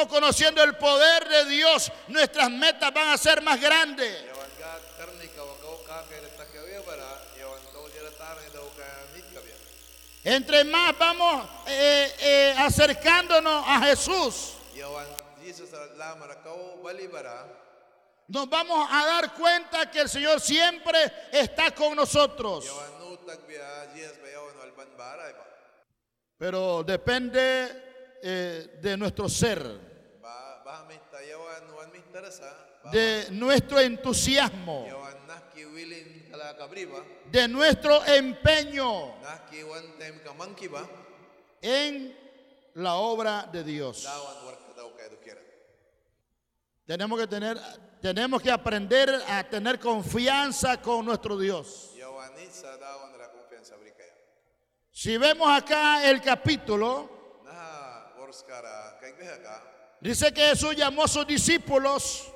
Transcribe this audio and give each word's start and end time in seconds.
Vamos 0.00 0.14
conociendo 0.14 0.62
el 0.62 0.76
poder 0.76 1.28
de 1.28 1.44
Dios, 1.46 1.92
nuestras 2.08 2.50
metas 2.50 2.92
van 2.92 3.08
a 3.08 3.18
ser 3.18 3.42
más 3.42 3.60
grandes. 3.60 4.24
Entre 10.22 10.64
más 10.64 10.98
vamos 10.98 11.48
eh, 11.66 12.14
eh, 12.20 12.54
acercándonos 12.58 13.64
a 13.66 13.80
Jesús, 13.80 14.54
nos 18.28 18.48
vamos 18.48 18.88
a 18.90 19.06
dar 19.06 19.34
cuenta 19.34 19.90
que 19.90 20.00
el 20.00 20.08
Señor 20.08 20.40
siempre 20.40 21.12
está 21.32 21.74
con 21.74 21.96
nosotros. 21.96 22.66
Pero 26.38 26.82
depende 26.84 27.90
eh, 28.22 28.78
de 28.82 28.96
nuestro 28.98 29.28
ser, 29.30 29.89
de 32.92 33.28
nuestro 33.30 33.80
entusiasmo, 33.80 34.86
kabriba 36.58 37.04
de 37.30 37.48
nuestro 37.48 38.04
empeño. 38.06 39.14
En 41.62 42.16
la 42.74 42.94
obra 42.94 43.48
de 43.52 43.64
Dios. 43.64 44.06
Tenemos 46.86 47.20
que 47.20 47.26
tener, 47.26 47.58
tenemos 48.00 48.42
que 48.42 48.50
aprender 48.50 49.22
a 49.28 49.44
tener 49.44 49.78
confianza 49.78 50.80
con 50.80 51.04
nuestro 51.04 51.38
Dios. 51.38 51.94
Si 54.90 55.16
vemos 55.16 55.48
acá 55.48 56.10
el 56.10 56.20
capítulo, 56.20 57.08
Dice 60.00 60.32
que 60.32 60.40
Jesús 60.48 60.74
llamó 60.74 61.04
a 61.04 61.08
sus 61.08 61.26
discípulos. 61.26 62.32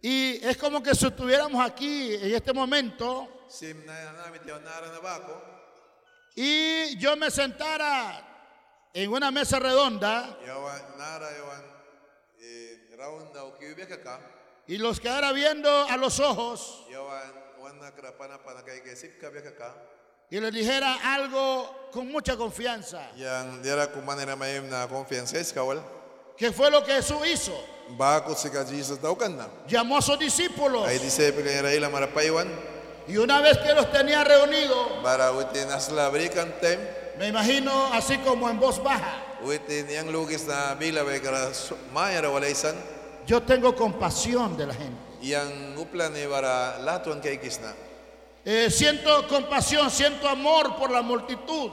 Y 0.00 0.40
es 0.44 0.56
como 0.56 0.82
que 0.82 0.94
si 0.94 1.06
estuviéramos 1.06 1.64
aquí 1.64 2.14
en 2.14 2.34
este 2.34 2.52
momento 2.52 3.46
y 6.36 6.96
yo 6.98 7.16
me 7.16 7.30
sentara 7.30 8.90
en 8.92 9.10
una 9.10 9.30
mesa 9.30 9.58
redonda 9.58 10.36
eh, 12.40 12.88
y 14.66 14.78
los 14.78 15.00
quedara 15.00 15.32
viendo 15.32 15.70
a 15.70 15.96
los 15.96 16.20
ojos 16.20 16.86
Y 20.30 20.40
les 20.40 20.52
dijera 20.52 20.94
algo 21.14 21.88
con 21.92 22.10
mucha 22.10 22.36
confianza. 22.36 23.10
Yang 23.16 23.62
dira 23.62 23.86
kumanira 23.92 24.34
mayem 24.36 24.68
na 24.68 24.86
confianza 24.88 25.38
is 25.38 25.52
kawal. 25.52 25.80
¿Qué 26.36 26.50
fue 26.52 26.70
lo 26.70 26.82
que 26.82 26.92
Jesús 26.92 27.24
hizo? 27.26 27.52
Bako 27.96 28.34
si 28.34 28.48
ka 28.50 28.64
Jesus 28.64 29.00
daw 29.00 29.14
kan 29.16 29.36
na. 29.36 29.46
Llamó 29.68 29.98
a 29.98 30.02
sus 30.02 30.18
discípulos 30.18 30.88
Ay 30.88 30.98
disciple 30.98 31.44
ni 31.44 31.60
Raila 31.60 31.88
marapaywan. 31.90 32.48
y 33.06 33.18
una 33.18 33.40
vez 33.42 33.58
que 33.58 33.74
los 33.74 33.92
tenía 33.92 34.24
reunidos, 34.24 35.02
Bara 35.02 35.30
witin 35.32 35.70
asla 35.70 36.08
brikan 36.08 36.50
time. 36.60 36.80
me 37.18 37.28
imagino 37.28 37.92
así 37.92 38.16
como 38.18 38.48
en 38.48 38.58
voz 38.58 38.82
baja, 38.82 39.20
Witin 39.44 39.86
yang 39.90 40.08
lugis 40.10 40.46
na 40.48 40.74
bila 40.74 41.04
bay 41.04 41.20
kara 41.20 41.52
mayara 41.92 42.30
walaysan. 42.30 42.74
yo 43.26 43.42
tengo 43.42 43.76
compasión 43.76 44.56
de 44.56 44.66
la 44.66 44.74
gente. 44.74 44.96
Yang 45.20 45.76
uplan 45.78 46.12
ni 46.14 46.26
bara 46.26 46.78
latuan 46.80 47.20
kay 47.20 47.36
kisna. 47.38 47.72
Eh, 48.44 48.70
siento 48.70 49.26
compasión, 49.28 49.90
siento 49.90 50.28
amor 50.28 50.76
por 50.76 50.90
la 50.90 51.00
multitud. 51.02 51.70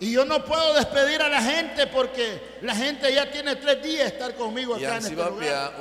Y 0.00 0.12
yo 0.12 0.24
no 0.24 0.44
puedo 0.44 0.74
despedir 0.74 1.20
a 1.20 1.28
la 1.28 1.42
gente 1.42 1.88
porque 1.88 2.40
la 2.62 2.76
gente 2.76 3.12
ya 3.12 3.28
tiene 3.32 3.56
tres 3.56 3.82
días 3.82 4.12
estar 4.12 4.36
conmigo 4.36 4.76
acá 4.76 4.98
en 4.98 5.02
este 5.02 5.16
lugar. 5.32 5.72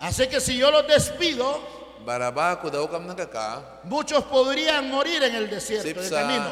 Así 0.00 0.26
que 0.28 0.40
si 0.40 0.56
yo 0.56 0.70
los 0.70 0.86
despido, 0.86 1.60
muchos 3.84 4.24
podrían 4.24 4.88
morir 4.90 5.22
en 5.22 5.34
el 5.34 5.50
desierto, 5.50 5.86
de 6.00 6.08
camino. 6.08 6.50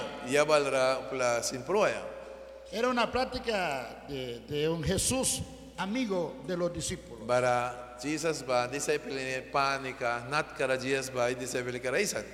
Era 2.70 2.88
una 2.88 3.10
plática 3.10 4.04
de, 4.08 4.40
de 4.40 4.68
un 4.68 4.82
Jesús 4.84 5.40
amigo 5.78 6.36
de 6.46 6.56
los 6.56 6.72
discípulos. 6.72 7.26
Bara 7.26 7.96
Jesus 8.00 8.44
ba 8.46 8.68
disciple 8.68 9.14
ni 9.14 9.50
panika 9.50 10.26
nat 10.28 10.56
kara 10.56 10.76
Jesus 10.76 11.10
ba 11.12 11.28
disciple 11.28 11.80
ka 11.80 11.90
raisan. 11.90 12.24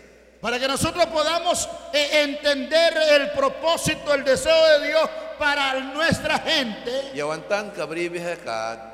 Para 0.41 0.59
que 0.59 0.67
nosotros 0.67 1.07
podamos 1.07 1.69
eh, 1.95 2.25
entender 2.25 2.93
el 3.13 3.31
propósito, 3.31 4.13
el 4.13 4.25
deseo 4.25 4.81
de 4.81 4.89
Dios 4.89 5.09
para 5.39 5.79
nuestra 5.79 6.39
gente, 6.41 7.13
Yawantan 7.15 7.73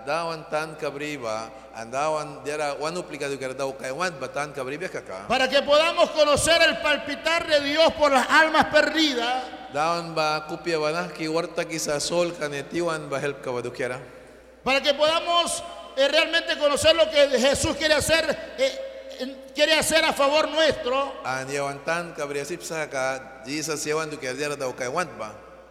dawantan 0.04 0.76
dera 2.44 2.74
batan 2.74 4.52
ka. 4.52 5.26
para 5.26 5.48
que 5.48 5.62
podamos 5.62 6.10
conocer 6.10 6.60
el 6.68 6.78
palpitar 6.82 7.46
de 7.46 7.60
Dios 7.60 7.94
por 7.94 8.10
las 8.12 8.28
almas 8.28 8.66
perdidas, 8.66 9.44
Dawan 9.72 10.14
ba 10.14 10.46
kupya 10.48 10.78
ba 10.78 10.92
na 10.92 11.08
ki 11.08 11.28
warta 11.28 11.64
ki 11.64 11.78
sa 11.78 12.00
sol 12.00 12.32
kanetiwan 12.32 13.08
ba 13.08 13.20
help 13.20 13.40
ka 13.42 13.52
ba 13.52 13.60
dukyara. 13.62 14.17
Para 14.64 14.80
que 14.82 14.94
podamos 14.94 15.62
eh, 15.96 16.08
realmente 16.08 16.56
conocer 16.58 16.94
lo 16.94 17.08
que 17.10 17.28
Jesús 17.38 17.76
quiere 17.76 17.94
hacer, 17.94 18.54
eh, 18.58 19.50
quiere 19.54 19.74
hacer 19.74 20.04
a 20.04 20.12
favor 20.12 20.48
nuestro. 20.48 21.14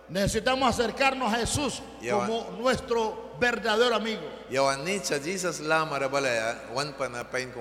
Necesitamos 0.09 0.69
acercarnos 0.69 1.33
a 1.33 1.37
Jesús 1.37 1.81
como 2.09 2.51
nuestro 2.61 3.35
verdadero 3.39 3.93
amigo, 3.95 4.21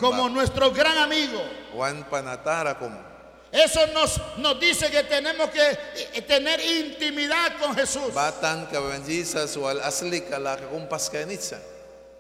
como 0.01 0.29
nuestro 0.29 0.71
gran 0.71 0.97
amigo. 0.99 1.41
Eso 3.57 3.87
nos, 3.89 4.21
nos 4.37 4.61
dice 4.61 4.91
que 4.91 5.03
tenemos 5.05 5.49
que 5.49 5.79
eh, 6.13 6.23
tener 6.23 6.61
intimidad 6.61 7.59
con 7.59 7.75
Jesús, 7.75 8.13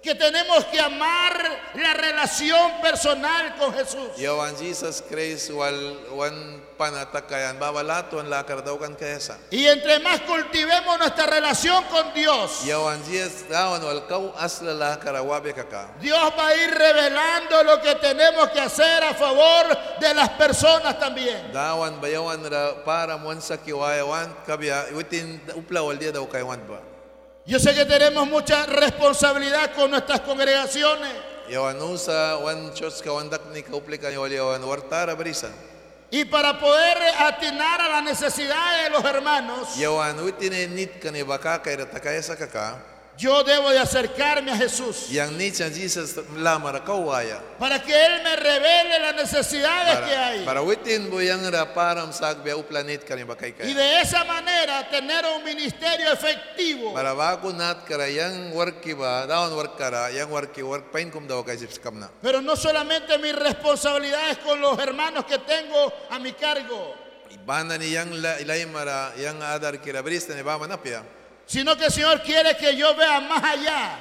que 0.06 0.14
tenemos 0.14 0.64
que 0.66 0.78
amar 0.78 1.34
la 1.74 1.94
relación 1.94 2.80
personal 2.80 3.56
con 3.58 3.74
Jesús. 3.74 4.14
Yawan 4.16 4.54
Jesus 4.56 5.02
Christ 5.02 5.50
wal 5.50 5.74
wan 6.14 6.62
panatakayan 6.78 7.58
babalaton 7.58 8.30
la 8.30 8.46
kardaw 8.46 8.78
kan 8.78 8.94
kaysa. 8.94 9.34
Y 9.50 9.66
entre 9.66 9.98
más 9.98 10.22
cultivemos 10.22 10.96
nuestra 11.02 11.26
relación 11.26 11.82
con 11.90 12.14
Dios, 12.14 12.62
Yawan 12.62 13.02
Jesus 13.02 13.50
dawan 13.50 13.82
wal 13.82 14.06
kau 14.06 14.30
asla 14.38 14.78
la 14.78 14.94
karawabe 15.02 15.50
kaka. 15.50 15.98
Dios 15.98 16.30
va 16.38 16.46
a 16.46 16.54
ir 16.54 16.70
revelando 16.70 17.64
lo 17.64 17.82
que 17.82 17.96
tenemos 17.96 18.48
que 18.50 18.60
hacer 18.60 19.02
a 19.02 19.12
favor 19.12 19.76
de 19.98 20.14
las 20.14 20.30
personas 20.38 21.00
también. 21.00 21.50
Dawan 21.50 22.00
bayawan 22.00 22.46
ra 22.46 22.84
para 22.86 23.18
mon 23.18 23.42
sa 23.42 23.58
kiwayawan 23.58 24.46
kabya 24.46 24.86
witin 24.94 25.42
upla 25.58 25.82
wal 25.82 25.98
dia 25.98 26.14
daw 26.14 26.22
kaywan 26.30 26.62
ba. 26.70 26.95
Yo 27.46 27.60
sé 27.60 27.74
que 27.74 27.84
tenemos 27.84 28.26
mucha 28.26 28.66
responsabilidad 28.66 29.72
con 29.74 29.90
nuestras 29.92 30.20
congregaciones. 30.20 31.12
Y 36.10 36.24
para 36.24 36.58
poder 36.58 36.98
atinar 37.20 37.80
a 37.80 37.88
las 37.88 38.02
necesidades 38.02 38.84
de 38.84 38.90
los 38.90 39.04
hermanos, 39.04 39.76
Yo 43.18 43.42
debo 43.44 43.70
de 43.70 43.78
acercarme 43.78 44.52
a 44.52 44.56
Jesús 44.56 45.08
Yang 45.08 45.32
ni 45.32 45.50
siya 45.50 45.70
Jesus 45.70 46.16
lamar 46.36 46.84
para 47.58 47.82
que 47.82 47.92
Él 47.92 48.22
me 48.22 48.36
revele 48.36 48.98
las 49.00 49.14
necesidades 49.14 49.98
que 50.06 50.16
hay. 50.16 50.44
para 50.44 50.60
witin 50.60 51.10
yang 51.22 51.40
uplanit 52.54 53.00
Y 53.64 53.72
de 53.72 54.00
esa 54.00 54.24
manera 54.24 54.88
tener 54.90 55.24
un 55.34 55.42
ministerio 55.44 56.12
efectivo. 56.12 56.92
Para 56.92 57.14
kara 57.86 58.08
yang 58.10 58.52
ba, 58.98 60.10
yang 60.12 60.30
work 60.30 60.92
pain 60.92 61.10
kum 61.10 61.26
daw. 61.26 61.44
Pero 62.20 62.42
no 62.42 62.54
solamente 62.54 63.16
mis 63.18 63.34
responsabilidades 63.34 64.38
con 64.38 64.60
los 64.60 64.78
hermanos 64.78 65.24
que 65.24 65.38
tengo 65.38 65.92
a 66.10 66.18
mi 66.18 66.32
cargo, 66.32 66.94
ni 67.78 67.90
yang 67.90 68.12
yang 69.16 69.42
adar 69.42 69.80
kira 69.80 70.02
ba. 70.02 71.15
Sino 71.46 71.76
que 71.76 71.84
el 71.86 71.92
Señor 71.92 72.22
quiere 72.22 72.56
que 72.56 72.76
yo 72.76 72.94
vea 72.96 73.20
más 73.20 73.42
allá, 73.42 73.98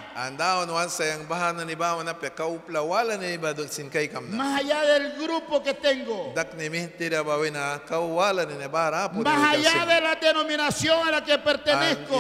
más 4.36 4.62
allá 4.62 4.82
del 4.82 5.14
grupo 5.22 5.62
que 5.62 5.74
tengo, 5.74 6.34
más 9.24 9.38
allá 9.54 9.86
de 9.86 10.02
la 10.02 10.16
denominación 10.16 11.08
a 11.08 11.12
la 11.12 11.24
que 11.24 11.38
pertenezco. 11.38 12.20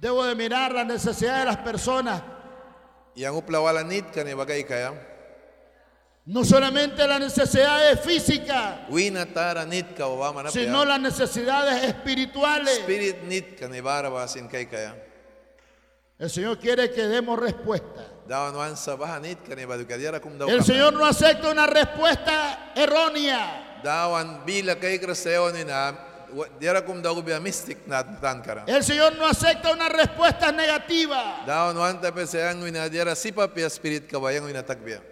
Debo 0.00 0.24
de 0.24 0.34
mirar 0.34 0.72
las 0.72 0.86
necesidades 0.86 1.40
de 1.40 1.44
las 1.46 1.58
personas, 1.58 2.22
no 6.26 6.44
solamente 6.44 7.06
las 7.08 7.18
necesidades 7.20 8.00
físicas, 8.00 8.80
sino 10.52 10.84
las 10.84 11.00
necesidades 11.00 11.82
espirituales. 11.84 12.78
Kaya. 14.66 14.94
El 16.18 16.28
Señor 16.28 16.58
quiere 16.58 16.90
que 16.90 17.02
demos 17.08 17.38
respuesta. 17.38 18.06
El. 20.48 20.62
Señor 20.62 20.92
no 20.92 21.04
acepta 21.06 21.50
una 21.50 21.66
respuesta 21.66 22.72
errónea. 22.76 23.80
Biya 26.58 26.82
na 27.86 28.20
tan. 28.20 28.42
El 28.66 28.84
Señor 28.84 29.16
no 29.16 29.26
acepta 29.26 29.72
una 29.72 29.88
respuesta 29.88 30.52
negativa. 30.52 31.44
Wina 32.62 33.14
sipa 33.14 33.48
pia 33.48 33.66
spirit 33.66 34.12
wina. 34.12 34.64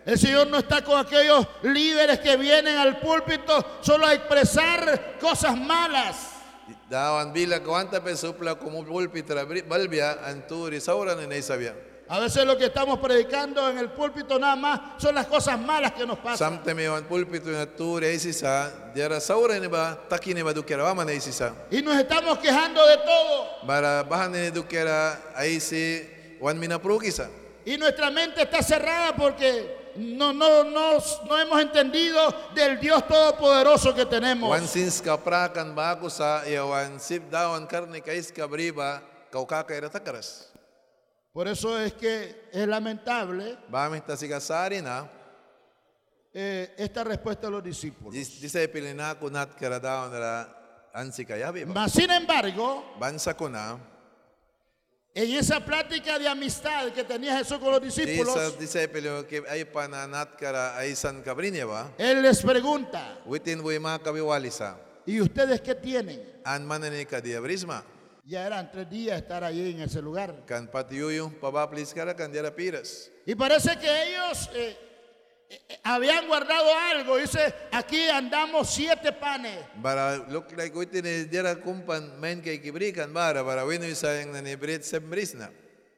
El 0.04 0.18
Señor 0.18 0.46
no 0.48 0.58
está 0.58 0.82
con 0.82 0.98
aquellos 0.98 1.46
líderes 1.62 2.20
que 2.20 2.36
vienen 2.36 2.76
al 2.76 2.98
púlpito 3.00 3.78
solo 3.80 4.06
a 4.06 4.14
expresar 4.14 5.16
cosas 5.20 5.56
malas. 5.56 6.16
Bila 7.32 7.60
pulpitra 7.60 9.44
balbia 9.44 10.18
anturi. 10.24 10.80
A 12.10 12.18
veces 12.18 12.46
lo 12.46 12.56
que 12.56 12.64
estamos 12.66 12.98
predicando 13.00 13.68
en 13.68 13.76
el 13.76 13.90
púlpito 13.90 14.38
nada 14.38 14.56
más 14.56 14.80
son 14.96 15.14
las 15.14 15.26
cosas 15.26 15.60
malas 15.60 15.92
que 15.92 16.06
nos 16.06 16.16
pasan. 16.18 16.56
Samtame 16.56 16.88
wan 16.88 17.04
pulpito 17.04 17.50
na 17.50 17.66
turi 17.66 18.06
ay 18.06 18.18
sisa 18.18 18.72
dira 18.94 19.20
saura 19.20 19.60
ni 19.60 19.68
ba 19.68 19.92
taki 20.08 20.32
ni 20.32 20.40
ba 20.40 20.54
dukira 20.54 20.84
wa 20.84 20.94
man 20.94 21.08
ay 21.08 21.20
sisa. 21.20 21.52
Y 21.70 21.82
nos 21.82 21.98
estamos 21.98 22.38
quejando 22.38 22.80
de 22.86 22.96
todo. 23.04 23.66
Bara 23.66 24.02
bahan 24.04 24.32
ni 24.32 24.50
dukira 24.50 25.20
ay 25.36 25.60
si 25.60 26.08
wan 26.40 26.58
minaprukisa. 26.58 27.28
Y 27.66 27.76
nuestra 27.76 28.10
mente 28.10 28.40
está 28.40 28.62
cerrada 28.62 29.14
porque 29.14 29.92
no, 29.96 30.32
no, 30.32 30.64
no, 30.64 30.96
no 31.28 31.38
hemos 31.38 31.60
entendido 31.60 32.34
del 32.54 32.80
Dios 32.80 33.06
Todopoderoso 33.06 33.94
que 33.94 34.06
tenemos. 34.06 34.48
Wan 34.48 34.66
sins 34.66 35.02
ka 35.02 35.20
prakan 35.20 35.74
ba 35.74 35.92
ako 35.92 36.08
sa 36.08 36.40
iya 36.48 36.64
wan 36.64 36.96
sip 36.96 37.28
dawan 37.28 37.68
karni 37.68 38.00
kais 38.00 38.32
ka 38.32 38.48
briba 38.48 39.02
kau 39.28 39.44
kakay 39.44 39.84
ratakaras. 39.84 40.47
Por 41.38 41.46
eso 41.46 41.78
es 41.78 41.92
que 41.92 42.48
es 42.52 42.66
lamentable 42.66 43.56
eh, 46.34 46.74
esta 46.76 47.04
respuesta 47.04 47.46
de 47.46 47.52
los 47.52 47.62
discípulos. 47.62 48.12
Mas, 51.72 51.92
sin 51.92 52.10
embargo, 52.10 52.82
en 55.14 55.30
esa 55.36 55.64
plática 55.64 56.18
de 56.18 56.26
amistad 56.26 56.88
que 56.92 57.04
tenía 57.04 57.38
Jesús 57.38 57.58
con 57.58 57.70
los 57.70 57.80
discípulos, 57.82 58.34
Él 61.98 62.20
les 62.20 62.42
pregunta, 62.42 63.20
¿y 65.06 65.20
ustedes 65.20 65.60
qué 65.60 65.76
tienen? 65.76 66.40
Ya 68.28 68.44
eran 68.44 68.70
tres 68.70 68.90
días 68.90 69.16
estar 69.16 69.42
allí 69.42 69.70
en 69.70 69.80
ese 69.80 70.02
lugar. 70.02 70.44
kan 70.44 70.68
patiyuyong 70.68 71.40
piras. 72.54 73.10
Y 73.24 73.34
parece 73.34 73.78
que 73.78 73.88
ellos 73.88 74.50
eh, 74.54 74.76
eh, 75.48 75.80
habían 75.82 76.28
guardado 76.28 76.68
algo. 76.92 77.16
Dice, 77.16 77.54
aquí 77.72 78.06
andamos 78.10 78.68
siete 78.68 79.12
panes. 79.12 79.64
Bara 79.76 80.18
look 80.28 80.52
like 80.58 80.76
kumpan 81.64 82.20
kay 82.42 82.60
kibrikan 82.60 83.14
bara 83.14 83.42
bara 83.42 83.64
wino 83.64 83.86
isayang 83.86 84.30
nanibrit 84.30 84.82
sembrisna. 84.82 85.50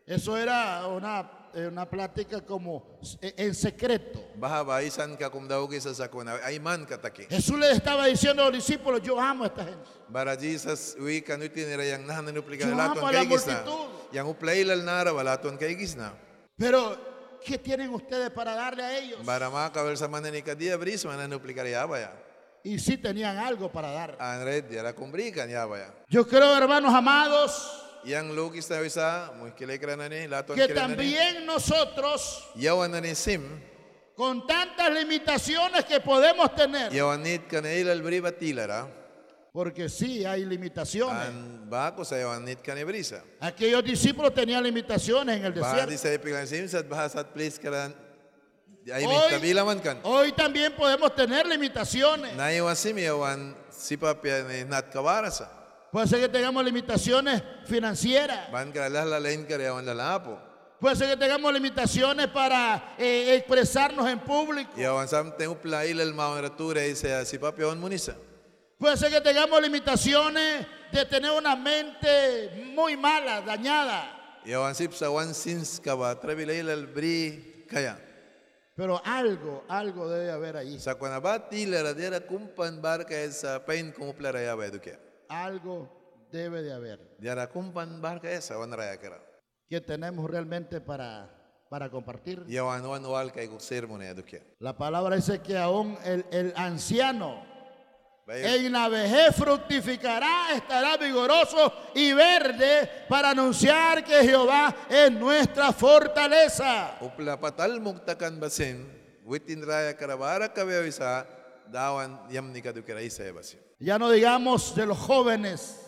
Eso 0.06 0.36
era 0.36 0.86
una, 0.86 1.28
una 1.54 1.88
plática 1.88 2.40
como 2.40 2.98
eh, 3.20 3.34
en 3.36 3.54
secreto. 3.54 4.20
Jesús 7.30 7.58
les 7.58 7.72
estaba 7.76 8.06
diciendo 8.06 8.42
a 8.42 8.46
los 8.46 8.54
discípulos, 8.54 9.02
yo 9.02 9.18
amo 9.20 9.44
a 9.44 9.46
esta 9.48 9.64
gente. 9.64 9.88
Yo 12.68 12.74
amo 12.90 13.06
a 13.06 13.12
la 13.12 13.18
multitud. 13.64 13.88
Pero, 16.56 16.96
¿qué 17.44 17.56
tienen 17.58 17.90
ustedes 17.94 18.30
para 18.30 18.54
darle 18.54 18.82
a 18.84 18.98
ellos? 18.98 19.24
Y 22.62 22.78
sí 22.78 22.98
tenían 22.98 23.38
algo 23.38 23.70
para 23.72 23.90
dar. 23.90 24.16
Yo 26.10 26.26
creo, 26.26 26.54
hermanos 26.58 26.92
amados, 26.92 27.86
Que 30.56 30.68
también 30.74 31.44
nosotros, 31.46 32.48
con 34.16 34.46
tantas 34.46 34.90
limitaciones 34.92 35.84
que 35.84 36.00
podemos 36.00 36.54
tener, 36.54 36.92
porque 39.52 39.88
sí 39.88 40.24
hay 40.24 40.44
limitaciones. 40.44 41.28
Aquellos 43.40 43.82
discípulos 43.82 44.32
tenían 44.34 44.62
limitaciones 44.62 45.36
en 45.38 45.44
el 45.46 45.52
desierto. 45.54 45.86
Hoy-. 49.06 49.30
Hoy 50.04 50.32
también 50.32 50.72
podemos 50.74 51.14
tener 51.14 51.46
limitaciones. 51.46 52.34
Puede 55.90 56.06
ser 56.06 56.20
que 56.20 56.28
tengamos 56.28 56.64
limitaciones 56.64 57.42
financieras. 57.66 58.50
Ban 58.52 58.70
ka 58.70 58.88
la 58.88 59.18
lain 59.18 59.44
ka 59.44 59.58
yawan 59.58 59.84
lalapo. 59.84 60.38
Puede 60.80 60.96
ser 60.96 61.10
que 61.10 61.16
tengamos 61.16 61.52
limitaciones 61.52 62.28
para 62.28 62.94
eh, 62.96 63.34
expresarnos 63.34 64.08
en 64.08 64.20
público. 64.20 64.70
Yawan 64.76 65.08
sam 65.08 65.36
te 65.36 65.48
upla 65.48 65.84
ilal 65.84 66.14
maunratura 66.14 66.86
y 66.86 66.94
sea 66.94 67.24
sipapya 67.24 67.66
on 67.68 67.80
munisa. 67.80 68.14
Puede 68.78 68.96
ser 68.96 69.10
que 69.10 69.20
tengamos 69.20 69.60
limitaciones 69.60 70.66
de 70.92 71.04
tener 71.06 71.32
una 71.32 71.56
mente 71.56 72.72
muy 72.72 72.96
mala, 72.96 73.42
dañada. 73.42 74.40
Yawan 74.46 74.74
sip 74.74 74.92
sa 74.94 75.10
one 75.10 75.34
sins 75.34 75.80
ka 75.80 75.94
ba 75.94 76.18
trabila 76.18 76.54
ilal 76.54 76.86
bri 76.86 77.66
kaya. 77.68 77.98
Pero 78.76 79.02
algo, 79.04 79.64
algo 79.68 80.08
debe 80.08 80.30
haber 80.30 80.56
ahí. 80.56 80.78
Sa 80.78 80.94
kuna 80.94 81.18
ba 81.18 81.50
tilara 81.50 81.92
dira 81.92 82.20
kumpan 82.20 82.80
bar 82.80 83.04
ka 83.04 83.14
sa 83.32 83.58
pain 83.58 83.92
kung 83.92 84.08
upla 84.08 84.32
raya 84.32 84.56
ba 84.56 84.64
eduke. 84.64 85.09
Algo 85.30 85.88
debe 86.30 86.62
de 86.62 86.72
haber. 86.72 86.98
Que 89.68 89.80
tenemos 89.80 90.28
realmente 90.28 90.80
para, 90.80 91.30
para 91.70 91.88
compartir. 91.88 92.44
La 94.58 94.76
palabra 94.76 95.16
dice 95.16 95.40
que 95.40 95.56
aún 95.56 95.96
el, 96.04 96.26
el 96.32 96.52
anciano 96.56 97.50
en 98.32 98.72
la 98.72 98.88
vejez 98.88 99.34
fructificará, 99.34 100.52
estará 100.54 100.96
vigoroso 100.96 101.72
y 101.94 102.12
verde 102.12 102.88
para 103.08 103.30
anunciar 103.30 104.04
que 104.04 104.22
Jehová 104.22 104.74
es 104.88 105.10
nuestra 105.10 105.72
fortaleza. 105.72 106.96
dawan 111.70 112.20
Ya 113.80 113.98
no 113.98 114.10
digamos 114.10 114.74
de 114.74 114.84
los 114.84 114.98
jóvenes. 114.98 115.86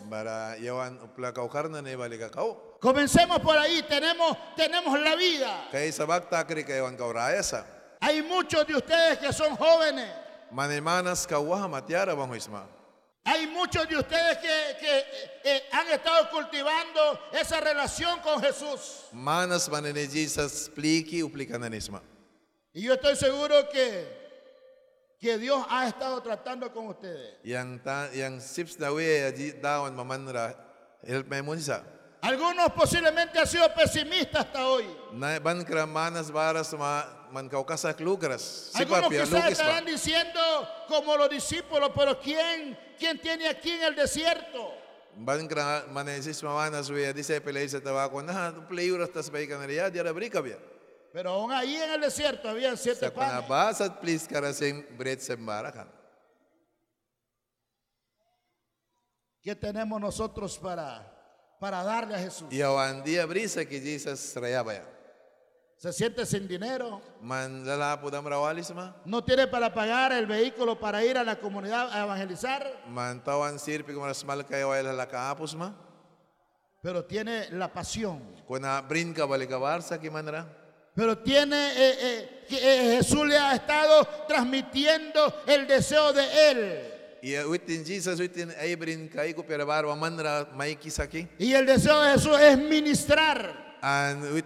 Comencemos 2.81 3.39
por 3.41 3.57
ahí, 3.59 3.83
tenemos, 3.83 4.37
tenemos 4.57 4.99
la 4.99 5.15
vida. 5.15 5.69
Hay 8.01 8.23
muchos 8.23 8.67
de 8.67 8.77
ustedes 8.77 9.19
que 9.19 9.31
son 9.33 9.55
jóvenes. 9.57 10.11
Hay 13.25 13.47
muchos 13.47 13.87
de 13.87 13.97
ustedes 13.99 14.39
que, 14.39 14.77
que, 14.81 14.99
eh, 14.99 15.41
eh, 15.45 15.63
han 15.71 15.89
estado 15.89 16.31
cultivando 16.31 17.21
esa 17.33 17.61
relación 17.61 18.19
con 18.21 18.41
Jesús. 18.43 19.05
Manas. 21.91 22.03
Y 22.73 22.83
yo 22.83 22.95
estoy 22.95 23.17
seguro 23.17 23.69
que, 23.69 24.22
que 25.23 25.39
Dios 25.39 25.65
ha 25.71 25.87
estado 25.87 26.21
tratando 26.21 26.73
con 26.73 26.89
ustedes. 26.89 27.39
Yang 27.45 27.79
ta 27.85 28.11
yang 28.11 28.41
sips 28.41 28.75
na 28.77 28.91
we 28.91 29.07
aji 29.23 29.55
dawan 29.63 29.95
mamanra 29.95 30.59
help 31.07 31.31
me 31.31 31.41
mo 31.41 31.55
sa. 31.63 31.81
Algunos 32.23 32.71
posiblemente 32.75 33.39
han 33.39 33.47
sido 33.47 33.73
pesimistas 33.73 34.47
hasta 34.47 34.67
hoy. 34.67 34.85
Na 35.13 35.39
ban 35.39 35.63
ma 35.63 36.11
man 37.31 37.49
Algunos 38.75 39.09
quizás 39.09 39.53
estarán 39.53 39.85
diciendo 39.85 40.41
como 40.89 41.17
los 41.17 41.31
discípulos, 41.31 41.91
pero 41.95 42.19
¿quién, 42.21 42.77
quién 42.99 43.21
tiene 43.21 43.49
aquí 43.49 43.71
en 43.71 43.83
el 43.85 43.95
desierto? 43.95 44.75
Ban 45.15 45.47
kra 45.47 45.87
manesis 45.89 46.43
mamanas 46.43 46.91
we 46.91 47.13
tawa 47.81 48.11
ko 48.11 48.23
na 48.23 48.53
tas 49.07 49.31
bay 49.31 49.47
bia. 49.47 50.72
Pero 51.13 51.31
aún 51.31 51.53
ahí 51.53 51.77
en 51.77 51.91
el 51.93 52.01
desierto 52.01 52.49
habían 52.49 52.77
siete 52.77 53.11
panes. 53.11 53.49
¿Qué 59.43 59.55
tenemos 59.57 60.01
nosotros 60.01 60.57
para, 60.59 61.05
para 61.61 61.83
darle 61.83 62.15
a 62.15 62.19
Jesús? 62.19 62.49
Se 65.77 65.93
siente 65.93 66.25
sin 66.25 66.47
dinero, 66.47 67.03
no 69.05 69.21
tiene 69.21 69.49
para 69.49 69.69
pagar 69.75 70.13
el 70.13 70.27
vehículo 70.27 70.79
para 70.79 71.03
ir 71.05 71.19
a 71.19 71.25
la 71.25 71.35
comunidad 71.41 71.91
a 71.93 72.05
evangelizar, 72.05 72.63
pero 76.81 77.05
tiene 77.05 77.49
la 77.51 77.69
pasión. 77.73 78.23
Pero 80.95 81.19
tiene, 81.19 81.57
eh, 81.57 81.95
eh, 82.01 82.45
que, 82.49 82.57
eh, 82.57 82.97
Jesús 82.99 83.27
le 83.27 83.39
ha 83.39 83.55
estado 83.55 84.07
transmitiendo 84.29 85.43
el 85.47 85.67
deseo 85.67 86.13
de 86.13 86.51
Él. 86.51 86.93
Y 91.39 91.55
el 91.55 91.65
deseo 91.65 92.03
de 92.03 92.13
Jesús 92.13 92.39
es 92.41 92.59
ministrar. 92.59 93.72
Do. 93.83 94.39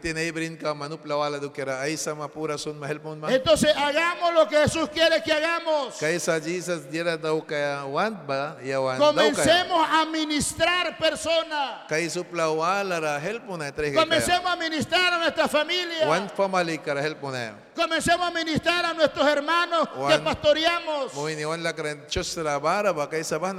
Entonces 3.29 3.77
hagamos 3.77 4.33
lo 4.33 4.49
que 4.49 4.57
Jesús 4.57 4.89
quiere 4.89 5.23
que 5.23 5.31
hagamos. 5.31 5.99
Kaysa 5.99 6.41
Jesus 6.41 6.91
dira 6.91 7.19
daw 7.19 7.45
kaya 7.45 7.85
want 7.85 8.27
ba? 8.27 8.57
Yawan 8.65 8.99
daw 8.99 9.13
kaya. 9.13 9.35
Comencemos 9.37 9.89
a 9.93 10.07
ministrar 10.07 10.97
personas. 10.97 11.85
Ra 11.87 13.21
na. 13.21 13.71
Comencemos 13.93 14.51
a 14.51 14.57
ministrar 14.57 15.13
a 15.13 15.19
nuestra 15.19 15.47
familia. 15.49 16.09
Want 16.09 16.33
family 16.33 16.79
kara 16.79 17.03
helpon 17.03 17.33
na. 17.33 17.66
Comencemos 17.77 18.27
a 18.27 18.31
ministrar 18.31 18.85
a 18.87 18.95
nuestros 18.95 19.27
hermanos 19.29 19.87
que 20.09 20.19
pastoreamos. 20.19 21.13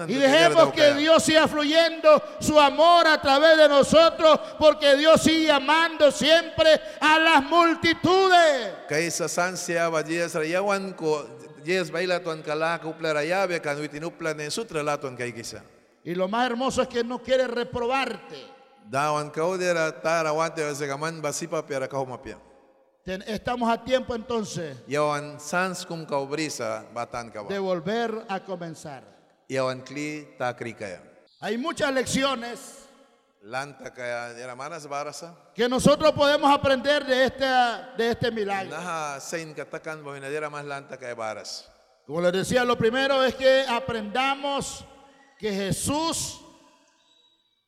Y 0.08 0.16
dejemos 0.16 0.74
que 0.74 0.94
Dios 0.96 1.24
siga 1.24 1.48
fluyendo 1.48 2.22
su 2.40 2.60
amor 2.60 3.08
a 3.08 3.22
través 3.22 3.58
de 3.58 3.70
nosotros, 3.70 4.40
porque 4.58 4.96
Dios 4.96 5.22
sigue 5.22 5.52
amando 5.52 6.12
siempre 6.12 6.82
a 7.00 7.20
las 7.20 7.44
multitudes. 7.44 8.74
Y 16.04 16.16
lo 16.16 16.28
más 16.28 16.46
hermoso 16.46 16.82
es 16.82 16.88
que 16.88 17.04
no 17.04 17.20
quiere 17.20 17.48
reprobarte. 17.48 18.58
Dawan 18.90 19.30
kau 19.32 19.58
dira 19.60 19.92
tara 20.02 20.32
wante 20.32 20.64
sa 20.74 20.88
kaman 20.88 21.22
basipa 21.22 21.60
pera 21.60 21.90
kau 21.90 22.06
mapia. 22.08 22.40
Estamos 23.08 23.70
a 23.70 23.82
tiempo 23.82 24.14
entonces 24.14 24.76
Yawan 24.86 25.40
sans 25.40 25.86
kum 25.86 26.06
kau 26.06 26.28
brisa 26.28 26.84
batan 26.94 27.32
ka 27.32 27.44
de 27.48 27.58
volver 27.58 28.26
a 28.28 28.44
comenzar. 28.44 29.04
Yawan 29.48 29.80
kli 29.82 30.28
takri 30.38 30.76
kaya. 30.76 31.00
Hay 31.40 31.58
muchas 31.58 31.94
lecciones 31.94 32.84
Lanta 33.44 33.94
kaya 33.94 34.34
dira 34.34 34.56
manas 34.56 34.86
barasa. 34.90 35.34
que 35.56 35.70
nosotros 35.70 36.12
podemos 36.12 36.52
aprender 36.52 37.06
de 37.06 37.24
este, 37.24 37.46
de 37.96 38.10
este 38.12 38.30
milagro. 38.30 38.76
Naha 38.76 39.22
sain 39.22 39.54
katakan 39.56 40.04
ba 40.04 40.20
dira 40.20 40.50
mas 40.50 40.66
lanta 40.66 40.98
kaya 40.98 41.16
baras. 41.16 41.64
Como 42.06 42.20
les 42.20 42.34
decía, 42.34 42.66
lo 42.66 42.78
primero 42.78 43.24
es 43.24 43.36
que 43.36 43.66
aprendamos 43.70 44.84
que 45.40 45.54
Jesús, 45.54 46.42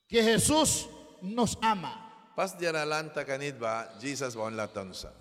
que 0.10 0.22
Jesús 0.22 0.90
nos 1.22 1.58
ama. 1.62 2.32
Pas 2.36 2.58
dira 2.60 2.86
lanta 2.86 3.24
kanid 3.24 3.56
ba 3.58 3.88
Jesus 4.02 4.36
ba 4.36 4.44
on 4.44 4.58
laton 4.58 4.94
sa. 4.94 5.19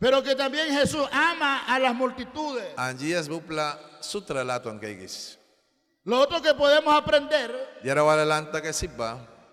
Pero 0.00 0.22
que 0.22 0.34
también 0.34 0.72
Jesús 0.72 1.06
ama 1.12 1.64
a 1.66 1.78
las 1.78 1.94
multitudes. 1.94 2.64
Jesus. 4.98 5.38
Lo 6.04 6.18
otro 6.20 6.40
que 6.40 6.54
podemos 6.54 6.94
aprender 6.94 7.54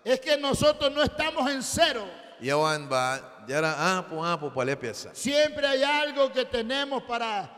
es 0.05 0.19
que 0.21 0.37
nosotros 0.37 0.89
no 0.93 1.03
estamos 1.03 1.51
en 1.51 1.61
cero. 1.61 2.07
Ba, 2.89 3.43
jara 3.45 3.97
apo 3.97 4.23
apo 4.25 4.53
palepyasa. 4.53 5.13
Siempre 5.13 5.67
hay 5.67 5.83
algo 5.83 6.31
que 6.31 6.45
tenemos 6.45 7.03
para 7.03 7.49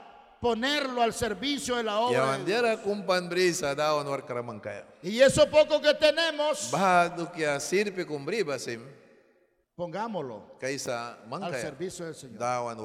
ponerlo 0.41 1.03
al 1.03 1.13
servicio 1.13 1.75
de 1.75 1.83
la 1.83 1.99
obra. 1.99 2.37
De 2.37 2.45
Dios. 2.45 2.79
Y 5.03 5.21
eso 5.21 5.47
poco 5.47 5.79
que 5.79 5.93
tenemos, 5.93 6.71
pongámoslo 9.79 10.59
kaysa 10.59 11.23
al 11.31 11.55
servicio 11.55 12.03
del 12.03 12.13
Señor. 12.15 12.37
Dawan. 12.37 12.77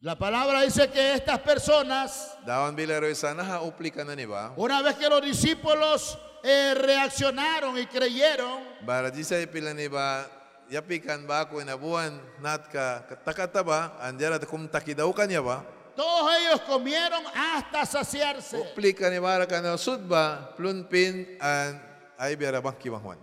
La 0.00 0.18
palabra 0.18 0.60
dice 0.60 0.90
que 0.90 1.14
estas 1.14 1.38
personas, 1.40 2.36
Dawan 2.44 2.76
bilaro 2.76 3.08
isa 3.08 3.32
naha 3.32 3.62
upli 3.64 3.90
ka 3.90 4.04
na 4.04 4.14
ni 4.14 4.26
ba? 4.26 4.52
una 4.58 4.82
vez 4.82 4.96
que 4.96 5.08
los 5.08 5.22
discípulos 5.22 6.18
eh, 6.42 6.74
reaccionaron 6.74 7.78
y 7.78 7.86
creyeron, 7.86 8.60
Bara 8.84 9.10
jisa 9.10 9.40
ipila 9.40 9.72
ni 9.72 9.88
ba, 9.88 10.28
yapikan 10.68 11.26
ba 11.26 11.48
ako 11.48 11.62
inabuan 11.62 12.20
nat 12.44 12.68
ka 12.68 13.08
takata 13.24 13.64
ba, 13.64 13.96
anjara 14.04 14.36
kum 14.44 14.68
taki 14.68 14.92
daw 14.92 15.08
kanya 15.16 15.40
ba? 15.40 15.64
todos 15.96 16.28
ellos 16.44 16.60
comieron 16.68 17.24
hasta 17.32 17.86
saciarse. 17.86 18.60
Upli 18.60 18.92
ka 18.92 19.08
ni 19.08 19.16
bara 19.16 19.48
ka 19.48 19.64
na 19.64 19.80
sud 19.80 20.04
ba, 20.04 20.52
plunpin 20.60 21.40
an 21.40 21.80
ay 22.20 22.36
biara 22.36 22.60
bang 22.60 22.76
kimangwan. 22.76 23.16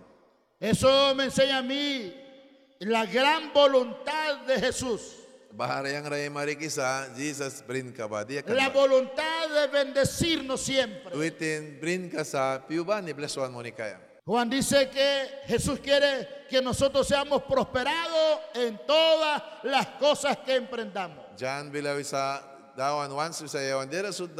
Eso 0.58 1.14
me 1.14 1.30
enseña 1.30 1.58
a 1.58 1.62
mí 1.62 2.21
la 2.84 3.06
gran 3.06 3.52
voluntad 3.52 4.38
de 4.46 4.58
Jesús. 4.58 5.18
Yang 5.52 7.16
Jesus 7.16 7.62
brin 7.66 7.94
La 8.46 8.70
voluntad 8.70 9.48
de 9.48 9.66
bendecirnos 9.68 10.60
siempre. 10.60 11.14
Brin. 11.80 12.10
Juan 14.24 14.48
dice 14.48 14.88
que 14.88 15.28
Jesús 15.46 15.80
quiere 15.80 16.46
que 16.48 16.62
nosotros 16.62 17.06
seamos 17.06 17.42
prosperados 17.42 18.40
en 18.54 18.78
todas 18.86 19.42
las 19.64 19.86
cosas 19.98 20.38
que 20.38 20.56
emprendamos. 20.56 21.26
Jan 21.38 21.70
dawan 22.76 23.10
yawan 23.10 24.12
sud. 24.12 24.30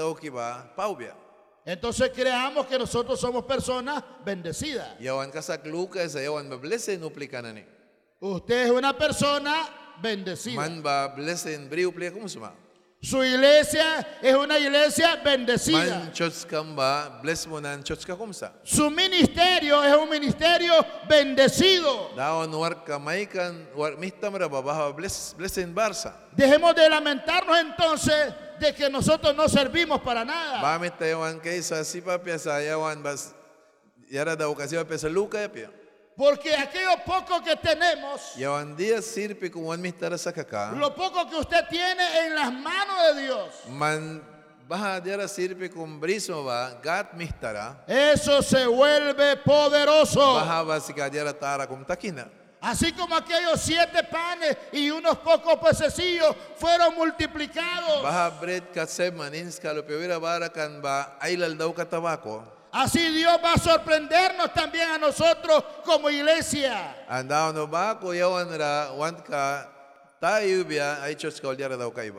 Entonces 1.65 2.11
creamos 2.15 2.67
que 2.67 2.79
nosotros 2.79 3.21
somos 3.21 3.45
personas 3.45 4.03
bendecidas. 4.25 4.99
Yawan 4.99 5.31
sa 5.43 5.63
yawan. 5.63 6.43
Usted 8.23 8.67
es 8.67 8.71
una 8.71 8.97
persona 8.97 9.69
bendecida. 10.01 10.55
Man. 10.55 10.81
Su 13.01 13.25
iglesia 13.25 14.07
es 14.23 14.33
una 14.33 14.61
iglesia 14.61 15.17
bendecida. 15.17 16.13
Man 16.65 17.21
bless 17.21 17.49
ka 18.07 18.15
kumsa. 18.15 18.53
Su 18.63 18.89
ministerio 18.93 19.83
es 19.83 19.97
un 19.97 20.09
ministerio 20.09 20.73
bendecido. 21.09 22.13
War 22.15 23.97
war 24.55 24.95
bless 24.95 25.35
barsa. 25.75 26.15
Dejemos 26.31 26.77
de 26.77 26.89
lamentarnos 26.89 27.59
entonces 27.59 28.33
de 28.61 28.73
que 28.73 28.89
nosotros 28.89 29.35
no 29.35 29.49
servimos 29.49 30.01
para 30.01 30.25
nada. 30.25 30.63
Wan 30.63 31.41
sa 32.39 32.63
yawan 32.63 33.03
bas 33.03 33.35
yara. 34.09 34.37
Porque 36.23 36.55
aquello 36.55 37.03
poco 37.05 37.43
que 37.43 37.57
tenemos, 37.57 38.37
Yawan 38.39 38.77
dia 38.77 39.03
sirpi 39.03 39.51
kung 39.51 39.67
wan 39.67 39.83
mihtara 39.83 40.15
sa 40.17 40.31
kaka. 40.31 40.71
lo 40.79 40.95
poco 40.95 41.27
que 41.29 41.35
usted 41.35 41.67
tiene 41.69 41.99
en 42.23 42.37
las 42.37 42.53
manos 42.53 42.97
de 43.17 43.23
Dios, 43.23 43.51
Man 43.67 44.23
baha 44.69 45.01
dira 45.01 45.27
sirpi 45.27 45.69
kung 45.69 45.99
briso 45.99 46.45
ba 46.45 46.79
gat 46.81 47.13
mihtara. 47.15 47.75
eso 47.89 48.41
se 48.41 48.65
vuelve 48.71 49.35
poderoso. 49.43 50.39
Baha 50.39 50.63
ba 50.63 50.79
si 50.79 50.93
kadira 50.95 51.35
tara 51.35 51.67
kung 51.67 51.85
takina. 51.85 52.31
Así 52.61 52.93
como 52.93 53.17
aquellos 53.17 53.61
siete 53.61 54.05
panes 54.05 54.57
y 54.71 54.91
unos 54.93 55.19
pocos 55.19 55.59
pececillos 55.59 56.37
fueron 56.55 56.95
multiplicados. 56.95 58.01
Baha 58.01 58.31
bread 58.39 58.71
ka 58.73 58.87
semanins 58.87 59.59
kalupiwira 59.59 60.21
bara 60.23 60.49
kan 60.49 60.81
ba 60.81 61.19
ailal 61.19 61.59
daw 61.59 61.75
katabako. 61.75 62.62
Así 62.73 63.11
Dios 63.13 63.39
va 63.45 63.53
a 63.53 63.59
sorprendernos 63.59 64.53
también 64.55 64.89
a 64.89 64.99
nosotros 64.99 65.63
como 65.85 66.09
iglesia. 66.09 67.05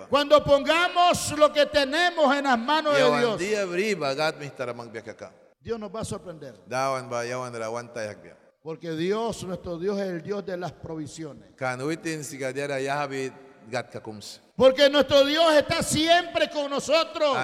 Cuando 0.09 0.43
pongamos 0.43 1.31
lo 1.37 1.51
que 1.51 1.65
tenemos 1.65 2.35
en 2.35 2.43
las 2.43 2.59
manos 2.59 2.93
de 2.93 2.99
Dios. 3.19 3.39
Dios 5.63 5.79
nos 5.79 5.89
va 5.89 6.01
a 6.01 6.05
sorprender. 6.05 6.53
Porque 8.61 8.91
Dios, 8.91 9.43
nuestro 9.43 9.79
Dios, 9.79 9.97
es 9.99 10.07
el 10.07 10.21
Dios 10.21 10.45
de 10.45 10.55
las 10.57 10.71
provisiones. 10.71 11.49
Porque 14.55 14.89
nuestro 14.89 15.25
Dios 15.25 15.51
está 15.53 15.81
siempre 15.81 16.49
con 16.49 16.69
nosotros. 16.69 17.35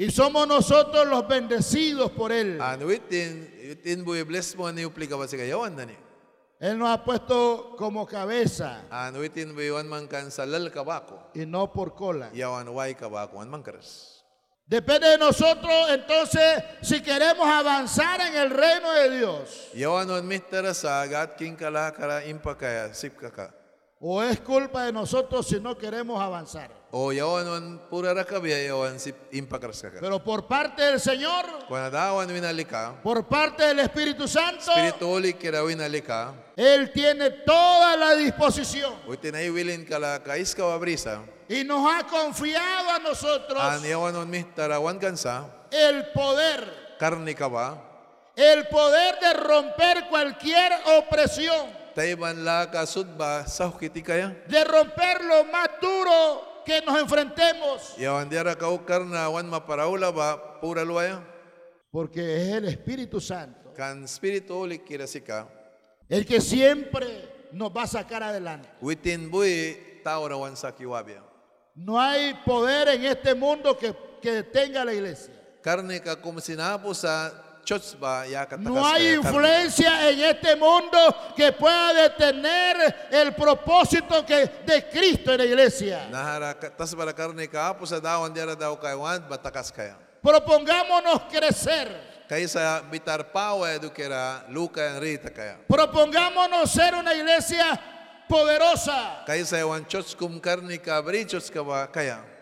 Y 0.00 0.12
somos 0.12 0.46
nosotros 0.46 1.08
los 1.08 1.26
bendecidos 1.26 2.12
por 2.12 2.30
Él. 2.30 2.56
Bless 4.26 4.56
si 5.26 5.36
yawan 5.36 5.74
na 5.74 5.86
ni. 5.86 5.96
Él 6.60 6.78
nos 6.78 6.88
ha 6.88 7.04
puesto 7.04 7.74
como 7.76 8.06
cabeza 8.06 8.84
man 9.86 10.06
kan 10.06 10.30
salal 10.30 10.70
ba 10.86 11.04
ko. 11.04 11.30
y 11.34 11.44
no 11.46 11.72
por 11.72 11.96
cola. 11.96 12.30
Yawan 12.32 12.68
man 13.50 13.62
karas. 13.64 14.24
Depende 14.66 15.08
de 15.08 15.18
nosotros 15.18 15.90
entonces 15.90 16.62
si 16.82 17.00
queremos 17.02 17.48
avanzar 17.48 18.20
en 18.20 18.36
el 18.36 18.50
reino 18.50 18.92
de 18.92 19.18
Dios. 19.18 19.68
Yawan 19.74 20.24
mihtara 20.24 20.74
sa 20.74 21.04
gat 21.06 21.36
king 21.36 21.56
kala 21.56 21.92
kara. 21.92 22.22
O 24.00 24.22
es 24.22 24.38
culpa 24.38 24.84
de 24.84 24.92
nosotros 24.92 25.46
si 25.48 25.58
no 25.58 25.76
queremos 25.76 26.20
avanzar. 26.22 26.70
Pero 30.00 30.22
por 30.22 30.46
parte 30.46 30.82
del 30.82 31.00
Señor, 31.00 31.44
por 33.02 33.26
parte 33.26 33.66
del 33.66 33.80
Espíritu 33.80 34.26
Santo, 34.28 34.72
Él 36.56 36.90
tiene 36.92 37.30
toda 37.44 37.96
la 37.96 38.14
disposición. 38.14 38.94
Y 41.48 41.64
nos 41.64 41.84
ha 41.90 42.06
confiado 42.06 42.90
a 42.90 42.98
nosotros 43.00 43.60
el 45.72 46.06
poder, 46.14 46.96
el 48.36 48.68
poder 48.68 49.18
de 49.20 49.32
romper 49.34 50.08
cualquier 50.08 50.72
opresión, 50.98 51.66
de 54.48 54.64
romper 54.64 55.24
lo 55.24 55.44
más 55.44 55.68
duro 55.80 56.62
que 56.64 56.80
nos 56.82 56.98
enfrentemos, 57.00 57.94
porque 61.90 62.20
es 62.20 62.48
el 62.54 62.64
Espíritu 62.68 63.20
Santo. 63.20 63.72
El 66.08 66.24
que 66.24 66.40
siempre 66.40 67.48
nos 67.52 67.70
va 67.70 67.82
a 67.82 67.86
sacar 67.86 68.22
adelante. 68.22 68.68
No 71.74 71.98
hay 71.98 72.34
poder 72.44 72.88
en 72.88 73.04
este 73.04 73.34
mundo 73.34 73.76
que, 73.76 73.94
que 74.20 74.32
detenga 74.32 74.82
a 74.82 74.84
la 74.84 74.92
iglesia. 74.92 75.32
No 78.58 78.86
hay 78.86 79.14
influencia 79.14 80.08
en 80.10 80.20
este 80.20 80.56
mundo 80.56 80.98
que 81.36 81.52
pueda 81.52 81.92
detener 81.92 83.08
el 83.10 83.34
propósito 83.34 84.24
que, 84.24 84.46
de 84.64 84.88
Cristo 84.90 85.32
en 85.32 85.38
la 85.38 85.44
iglesia. 85.44 86.08
Propongámonos 90.22 91.22
crecer. 91.30 92.08
Kaya. 95.32 95.56
Propongámonos 95.66 96.70
ser 96.70 96.94
una 96.94 97.14
iglesia 97.14 97.80
poderosa. 98.28 99.24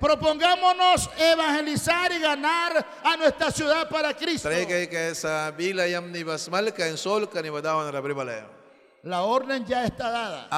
Propongámonos 0.00 1.08
evangelizar 1.18 2.12
y 2.12 2.18
ganar 2.18 2.84
a 3.02 3.16
nuestra 3.16 3.50
ciudad 3.50 3.88
para 3.88 4.12
Cristo. 4.14 4.48
La 9.02 9.22
orden 9.22 9.64
ya 9.64 9.84
está 9.84 10.10
dada. 10.10 10.48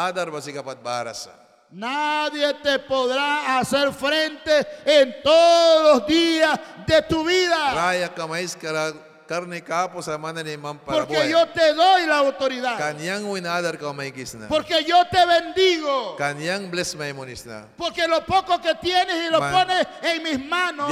Nadie 1.71 2.55
te 2.63 2.79
podrá 2.79 3.59
hacer 3.59 3.93
frente 3.93 4.67
en 4.87 5.23
todos 5.23 5.99
los 5.99 6.07
días 6.07 6.59
de 6.87 7.03
tu 7.03 7.25
vida. 7.25 7.75
Porque 10.85 11.29
yo 11.29 11.47
te 11.49 11.75
doy 11.75 12.07
la 12.07 12.19
autoridad. 12.19 12.79
Kanyang 12.79 13.25
win 13.31 13.47
adar 13.47 13.77
ka 13.77 13.93
may 13.93 14.11
kisna. 14.11 14.49
Porque 14.49 14.83
yo 14.85 15.05
te 15.11 15.25
bendigo. 15.27 16.17
Kanyang 16.17 16.71
bless 16.71 16.97
may 16.97 17.13
monis 17.13 17.45
na. 17.45 17.67
Porque 17.77 18.09
lo 18.09 18.25
poco 18.25 18.59
que 18.61 18.75
tienes 18.77 19.29
y 19.29 19.31
lo 19.31 19.41
Man. 19.41 19.53
pones 19.53 19.87
en 20.03 20.23
mis 20.23 20.45
manos, 20.47 20.91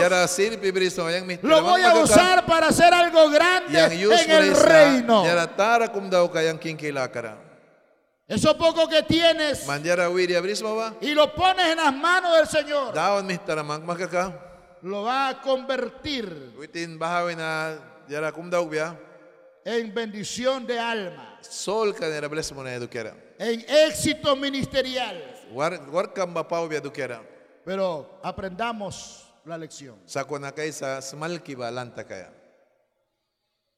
pibriso 0.60 1.10
yang 1.10 1.26
lo 1.42 1.62
voy 1.62 1.82
a 1.82 1.94
usar 1.94 2.44
para 2.44 2.68
hacer 2.68 2.92
algo 2.92 3.30
grande 3.30 3.78
en 3.84 4.30
el 4.30 4.54
reino. 4.54 5.22
Diara 5.22 5.46
tara 5.46 5.88
kum 5.88 6.10
daw 6.10 6.30
kayang 6.30 6.58
kinkila 6.58 7.10
kara. 7.10 7.46
Eso 8.28 8.58
poco 8.58 8.88
que 8.88 9.02
tienes 9.04 9.66
Mandiara 9.66 10.08
ba? 10.08 10.94
y 11.00 11.14
lo 11.14 11.32
pones 11.32 11.66
en 11.66 11.76
las 11.76 11.94
manos 11.94 12.36
del 12.36 12.48
Señor, 12.48 12.92
Dawan 12.92 13.24
mi 13.24 13.38
taramang 13.38 13.86
makaka. 13.86 14.32
lo 14.82 15.04
va 15.04 15.28
a 15.28 15.40
convertir 15.40 16.52
Witin 16.58 16.98
bahawi 16.98 17.36
na 17.36 17.78
en 19.64 19.94
bendición 19.94 20.66
de 20.66 20.78
alma, 20.78 21.38
Sol 21.42 21.94
ka 21.94 22.08
nera 22.08 22.28
bless 22.28 22.52
mo 22.52 22.62
na 22.62 22.74
edukera. 22.74 23.14
en 23.38 23.60
éxito 23.68 24.36
ministerial. 24.36 25.16
War 25.52 25.78
war 25.90 26.12
kam 26.12 26.32
ba 26.34 26.46
pau 26.46 26.68
biya 26.68 26.80
dukera. 26.80 27.20
Pero 27.64 28.18
aprendamos 28.22 29.26
la 29.44 29.56
lección. 29.58 29.96
Smalki 30.06 31.54
ba 31.54 31.70
lanta 31.70 32.04
kaya. 32.06 32.32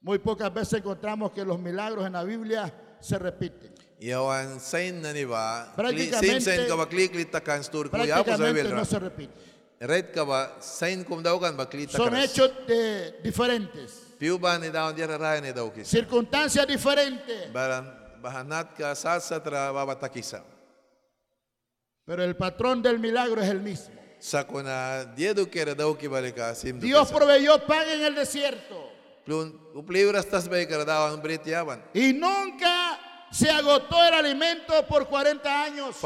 Muy 0.00 0.18
pocas 0.18 0.52
veces 0.52 0.74
encontramos 0.80 1.32
que 1.32 1.44
los 1.44 1.58
milagros 1.58 2.06
en 2.06 2.12
la 2.12 2.22
Biblia 2.24 2.72
se 3.00 3.18
repiten. 3.18 3.74
Yawan 3.98 4.60
sign 4.60 5.02
na 5.02 5.12
ni 5.12 5.24
ba? 5.24 5.72
Prácticamente- 5.74 6.40
Same 6.40 6.40
sign 6.40 6.68
ka 6.68 6.76
ba 6.76 6.86
kliklit 6.86 7.30
takan 7.32 7.64
stur 7.64 7.90
ko 7.90 7.96
ya 8.04 8.22
po 8.22 8.30
sa 8.30 8.36
Prácticamente 8.36 8.62
wilra. 8.62 8.76
no 8.78 8.84
se 8.84 8.98
repiten. 8.98 9.42
Red 9.80 10.12
ka 10.12 10.24
ba? 10.24 10.56
Sign 10.60 11.04
kum 11.04 11.22
daw 11.22 11.38
kan 11.40 11.56
ba 11.56 11.66
klita 11.66 11.96
Son 11.98 12.14
hechos 12.14 12.50
diferentes, 13.22 14.07
Circunstancias 15.86 16.66
diferentes, 16.66 17.52
pero 22.06 22.22
el 22.24 22.34
patrón 22.34 22.82
del 22.82 22.98
milagro 22.98 23.40
es 23.42 23.48
el 23.48 23.60
mismo. 23.60 23.94
Dios 26.80 27.12
proveyó 27.12 27.58
pan 27.66 27.86
en 27.88 28.02
el 28.04 28.14
desierto. 28.14 28.90
Y 31.94 32.12
nunca 32.14 32.98
se 33.30 33.50
agotó 33.50 34.02
el 34.08 34.14
alimento 34.14 34.86
por 34.88 35.06
40 35.06 35.62
años. 35.64 35.96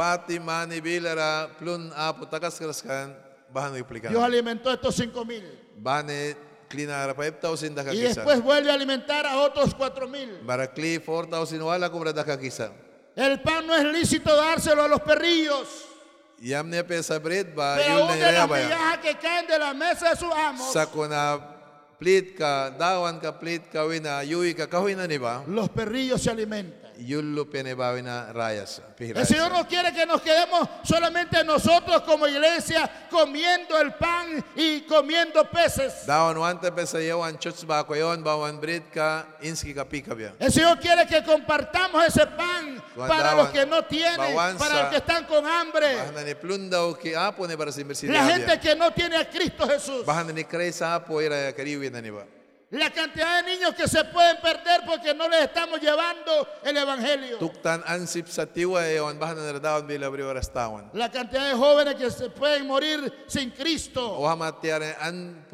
Dios 4.11 4.23
alimentó 4.25 4.71
a 4.71 4.75
estos 4.75 4.95
cinco 4.97 5.25
mil 5.25 5.45
Bane 6.73 6.87
klinara 6.87 7.15
pa 7.15 7.25
5000 7.25 7.75
da 7.75 7.93
y 7.95 8.01
después 8.01 8.43
vuelve 8.43 8.71
a 8.71 8.75
alimentar 8.75 9.27
a 9.27 9.39
otros 9.39 9.75
cuatro 9.75 10.09
mil. 10.09 10.41
Barakli 10.45 10.99
4000 10.99 11.63
wala 11.63 11.91
kumra 11.91 12.13
da 12.13 12.25
kakisa. 12.25 12.73
El 13.15 13.41
pan 13.43 13.67
no 13.67 13.75
es 13.75 13.85
lícito 13.85 14.35
dárselo 14.35 14.83
a 14.83 14.89
los 14.89 15.01
perrillos, 15.03 15.69
Yam 16.41 16.69
ni 16.71 16.83
pe 16.83 17.01
sa 17.03 17.19
brit 17.19 17.55
ba 17.55 17.77
pero 17.77 17.93
yul 17.93 18.01
aún 18.01 18.09
na 18.09 18.15
de 18.15 18.21
las 18.21 18.33
iraya 18.33 18.47
ba. 18.47 18.57
migajas 18.57 18.99
que 18.99 19.15
caen 19.19 19.47
de 19.47 19.59
la 19.59 19.75
mesa 19.75 20.11
de 20.11 20.17
sus 20.17 20.33
amos, 20.35 20.73
Sa 20.73 20.87
ko 20.87 21.07
na 21.07 21.39
plit 22.01 22.35
ka 22.37 22.71
dawan 22.71 23.21
ka 23.21 23.39
plit 23.39 23.69
ka 23.71 23.85
wina 23.87 24.25
yui 24.25 24.55
ka 24.55 24.67
kahoy 24.67 24.97
na 24.97 25.07
ni 25.07 25.19
ba. 25.19 25.45
los 25.47 25.69
perrillos 25.69 26.21
se 26.23 26.31
alimentan. 26.31 26.82
El. 29.21 29.27
Señor 29.27 29.53
no 29.53 29.67
quiere 29.67 29.93
que 29.93 30.07
nos 30.07 30.21
quedemos 30.23 30.69
solamente 30.85 31.43
nosotros 31.45 32.03
como 32.03 32.27
iglesia 32.27 32.89
comiendo 33.11 33.79
el 33.79 33.93
pan 33.95 34.45
y 34.57 34.83
comiendo 34.83 35.49
peces. 35.51 36.05
El 40.39 40.53
Señor 40.53 40.79
quiere 40.79 41.07
que 41.07 41.23
compartamos 41.25 42.05
ese 42.07 42.27
pan 42.27 42.83
para 42.97 43.35
los 43.35 43.49
que 43.51 43.67
no 43.67 43.85
tienen, 43.85 44.35
para 44.59 44.83
los 44.83 44.91
que 44.91 44.97
están 44.99 45.25
con 45.27 45.45
hambre, 45.47 45.97
la 48.13 48.25
gente 48.33 48.61
que 48.61 48.75
no 48.77 48.91
tiene 48.93 49.17
a 49.17 49.29
Cristo 49.29 49.67
Jesús. 49.69 50.05
La 52.73 52.91
cantidad 52.91 53.45
de 53.45 53.55
niños 53.55 53.75
que 53.75 53.87
se 53.87 54.03
pueden 54.07 54.39
perder 54.41 54.81
porque 54.87 55.13
no 55.13 55.29
les 55.29 55.43
estamos 55.43 55.79
llevando 55.79 56.49
el 56.65 56.75
Evangelio. 56.75 57.37
Tuktan 57.37 57.83
ansip 57.87 58.27
bahan 58.27 59.87
bila 59.87 60.09
restawan. 60.33 60.89
La 60.95 61.11
cantidad 61.11 61.51
de 61.51 61.55
jóvenes 61.55 61.97
que 61.97 62.11
se 62.11 62.31
pueden 62.31 62.67
morir 62.67 63.25
sin 63.27 63.51
Cristo. 63.51 64.27
An 64.27 65.45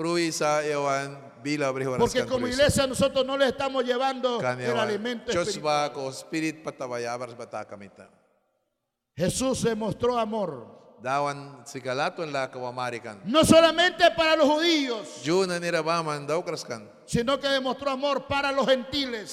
bila 1.43 1.73
briwa 1.73 1.99
Porque 1.99 2.25
como 2.25 2.47
iglesia 2.47 2.87
nosotros 2.87 3.27
no 3.27 3.37
les 3.37 3.49
estamos 3.49 3.85
llevando 3.85 4.41
el 4.41 4.79
alimento 4.79 5.33
espiritual. 5.33 5.93
ko 5.93 6.13
spirit. 6.13 6.65
Jesús 9.17 9.59
se 9.59 9.75
mostró 9.75 10.17
amor. 10.17 10.78
La 11.03 12.51
kawamarikan. 12.51 13.21
No 13.25 13.45
solamente 13.45 14.11
para 14.17 14.35
los 14.37 14.49
judíos, 14.49 15.21
sino 17.07 17.39
que 17.41 17.49
demostró 17.49 17.91
amor 17.91 18.27
para 18.27 18.53
los 18.53 18.67
gentiles. 18.67 19.31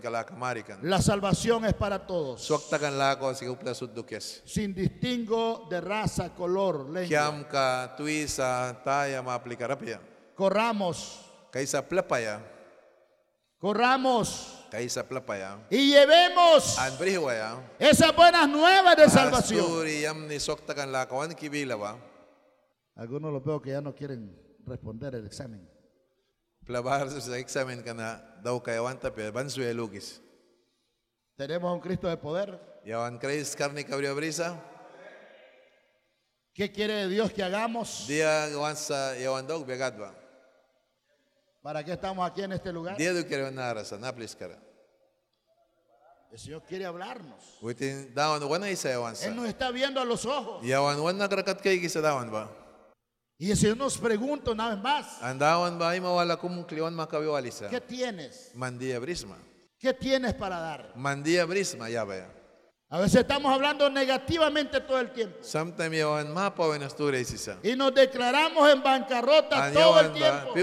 Kalakamarikan. 0.00 0.78
La 0.82 1.00
salvación 1.00 1.64
es 1.64 1.74
para 1.74 2.06
todos, 2.06 2.42
si 2.44 3.46
sin 4.44 4.74
distingo 4.74 5.66
de 5.70 5.80
raza, 5.80 6.34
color, 6.34 6.88
lengua. 6.90 7.08
Kiam 7.08 7.44
ka 7.44 7.94
taya. 8.84 9.22
Corramos, 10.34 11.20
plapaya. 11.88 12.57
Corramos 13.58 14.54
y 15.70 15.90
llevemos 15.90 16.76
esas 17.78 18.14
buenas 18.14 18.48
nuevas 18.48 18.96
de 18.96 19.08
salvación. 19.08 19.64
Algunos 22.96 23.32
los 23.32 23.44
veo 23.44 23.60
que 23.62 23.70
ya 23.70 23.80
no 23.80 23.94
quieren 23.94 24.36
responder 24.66 25.14
el 25.14 25.26
examen. 25.26 25.68
Tenemos 31.36 31.72
un 31.72 31.80
Cristo 31.80 32.08
de 32.08 32.16
poder. 32.16 32.58
¿Qué 36.54 36.72
quiere 36.72 37.08
Dios 37.08 37.32
que 37.32 37.42
hagamos? 37.42 38.06
Dia 38.08 38.48
gawan 38.48 38.76
sa 38.76 39.14
yawan 39.16 39.46
daw 39.46 39.64
biagadwa. 39.64 40.12
¿Para 41.68 41.84
qué 41.84 41.92
estamos 41.92 42.26
aquí 42.26 42.40
en 42.40 42.52
este 42.52 42.72
lugar? 42.72 42.96
Dia 42.96 43.12
do 43.12 43.20
kira 43.28 43.50
nara 43.50 43.84
sa 43.84 44.00
naplis 44.00 44.32
kara. 44.32 44.56
El 46.32 46.38
Señor 46.38 46.62
quiere 46.64 46.86
hablarnos. 46.86 47.44
Witin 47.60 48.08
dawan 48.14 48.40
wana 48.40 48.70
isa 48.70 48.88
yawan 48.88 49.12
sa. 49.12 49.28
Él 49.28 49.36
nos 49.36 49.44
está 49.44 49.70
viendo 49.70 50.00
a 50.00 50.04
los 50.06 50.24
ojos. 50.24 50.64
Yawan 50.64 50.96
wan 50.98 51.18
nakrakat 51.18 51.60
kay 51.60 51.76
kisa 51.78 52.00
dawan 52.00 52.32
ba. 52.32 52.48
Y 53.36 53.50
el 53.50 53.56
Señor 53.58 53.76
nos 53.76 53.98
pregunta 53.98 54.52
una 54.52 54.70
vez 54.70 54.78
más, 54.80 55.20
Ang 55.20 55.36
dawan 55.36 55.76
ba 55.76 55.92
ay 55.92 56.00
mawala 56.00 56.40
kum 56.40 56.64
kliwan 56.64 56.96
makawiwalisa. 56.96 57.68
¿qué 57.68 57.82
tienes? 57.82 58.50
Mandia 58.56 58.98
brisma. 58.98 59.36
¿Qué 59.76 59.92
tienes 59.92 60.32
para 60.32 60.58
dar? 60.60 60.96
Mandia 60.96 61.44
brisma 61.44 61.90
yabaya. 61.90 62.32
A 62.90 63.00
veces 63.00 63.20
estamos 63.20 63.52
hablando 63.52 63.90
negativamente 63.90 64.80
todo 64.80 64.98
el 64.98 65.12
tiempo. 65.12 65.36
Y 67.62 67.76
nos 67.76 67.92
declaramos 67.94 68.66
en 68.72 68.82
bancarrota 68.82 69.70
todo 69.74 70.00
el 70.00 70.12
tiempo. 70.14 70.54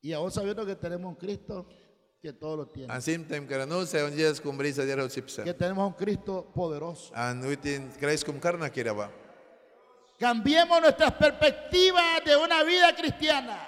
Y 0.00 0.12
aún 0.12 0.30
sabiendo 0.30 0.64
que 0.64 0.76
tenemos 0.76 1.08
un 1.08 1.16
Cristo 1.16 1.66
que 2.22 2.32
todo 2.32 2.56
lo 2.56 2.66
tiene. 2.68 2.92
Que 5.44 5.54
tenemos 5.54 5.88
un 5.88 5.94
Cristo 5.94 6.52
poderoso. 6.54 7.12
Cambiemos 10.20 10.80
nuestras 10.80 11.10
perspectivas 11.14 12.24
de 12.24 12.36
una 12.36 12.62
vida 12.62 12.94
cristiana. 12.94 13.66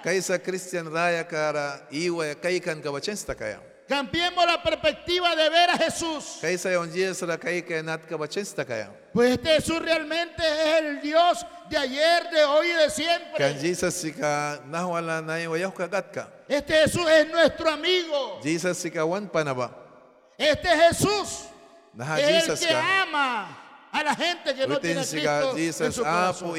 Cambiemos 3.87 4.45
la 4.45 4.61
perspectiva 4.61 5.33
de 5.35 5.49
ver 5.49 5.69
a 5.69 5.77
Jesús. 5.77 6.39
Pues 9.13 9.31
este 9.31 9.49
Jesús 9.55 9.79
realmente 9.79 10.43
es 10.43 10.81
el 10.81 11.01
Dios 11.01 11.45
de 11.69 11.77
ayer, 11.77 12.29
de 12.29 12.43
hoy 12.43 12.67
y 12.67 12.73
de 12.73 12.89
siempre. 12.89 13.37
Este 16.49 16.73
Jesús 16.81 17.07
es 17.09 17.27
nuestro 17.29 17.69
amigo. 17.69 18.39
Este 20.37 20.67
Jesús 20.67 21.45
es 22.19 22.43
el 22.43 22.59
que 22.59 22.73
ama 22.75 23.57
a 23.91 24.03
la 24.03 24.13
gente 24.15 24.53
que 24.53 24.67
no 24.67 24.79
tiene 24.81 24.99
a 24.99 25.03
Cristo 25.53 25.85
en 25.85 25.93
su 25.93 26.01
apo 26.05 26.57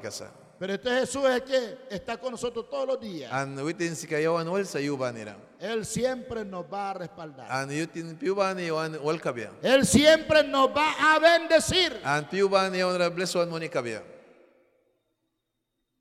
corazón. 0.00 0.43
Pero 0.58 0.74
este 0.74 0.90
Jesús 0.90 1.24
es 1.24 1.30
el 1.30 1.42
que 1.42 1.78
está 1.90 2.16
con 2.16 2.32
nosotros 2.32 2.68
todos 2.70 2.86
los 2.86 3.00
días. 3.00 3.32
An 3.32 3.58
witin 3.58 3.96
sika 3.96 4.20
yawan 4.20 4.48
wal 4.48 4.66
sa. 4.66 4.78
Él 4.78 5.84
siempre 5.84 6.44
nos 6.44 6.64
va 6.72 6.90
a 6.90 6.94
respaldar. 6.94 7.50
An 7.50 7.70
yutin 7.70 8.16
piuban 8.16 8.58
yawan 8.58 8.98
wal 9.02 9.20
kabya. 9.20 9.50
Él 9.62 9.84
siempre 9.84 10.44
nos 10.44 10.68
va 10.68 11.14
a 11.14 11.18
bendecir. 11.18 12.00
Piuban 12.30 12.72
yawan 12.72 12.98
ra. 12.98 14.02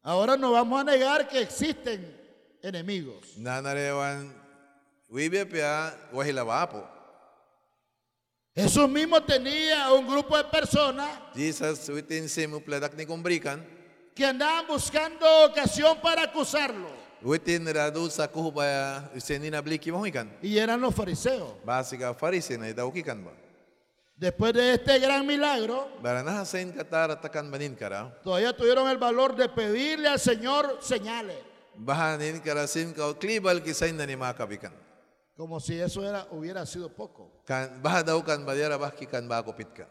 Ahora 0.04 0.36
no 0.36 0.52
vamos 0.52 0.82
a 0.82 0.84
negar 0.84 1.28
que 1.28 1.42
existen 1.42 2.20
enemigos. 2.62 3.38
Nanarewan 3.38 4.34
wibe 5.10 5.46
pia 5.46 5.98
wahila 6.12 6.62
apo. 6.62 6.84
Jesús 8.56 8.88
mismo 8.88 9.24
tenía 9.24 9.92
un 9.94 10.06
grupo 10.06 10.38
de 10.38 10.44
personas 10.44 11.10
Jesus 11.34 11.90
ni 11.90 13.06
kumbrikan. 13.06 13.73
Que 14.16 14.26
andaban 14.26 14.68
buscando 14.68 15.26
ocasión 15.46 15.98
para 16.02 16.24
acusarlo. 16.24 16.88
Y 20.42 20.58
eran 20.58 20.82
los 20.82 20.94
fariseos. 20.94 21.54
Después 24.16 24.54
de 24.54 24.74
este 24.74 25.00
gran 25.00 25.26
milagro, 25.26 25.90
todavía 28.24 28.56
tuvieron 28.56 28.88
el 28.90 28.98
valor 28.98 29.36
de 29.36 29.50
pedirle 29.50 30.08
al 30.08 30.20
Señor 30.20 30.78
señales. 30.82 31.38
Como 35.36 35.60
si 35.60 35.80
eso 35.80 36.04
era, 36.08 36.28
hubiera 36.30 36.64
sido 36.66 36.90
poco. 36.90 37.42
Kan 37.46 37.82
baha 37.82 38.04
daw 38.04 38.22
kan 38.24 38.46
badira 38.46 38.78
bahki 38.78 39.08
kan 39.08 39.28
ba 39.28 39.42
kupit 39.42 39.74
ka. 39.74 39.88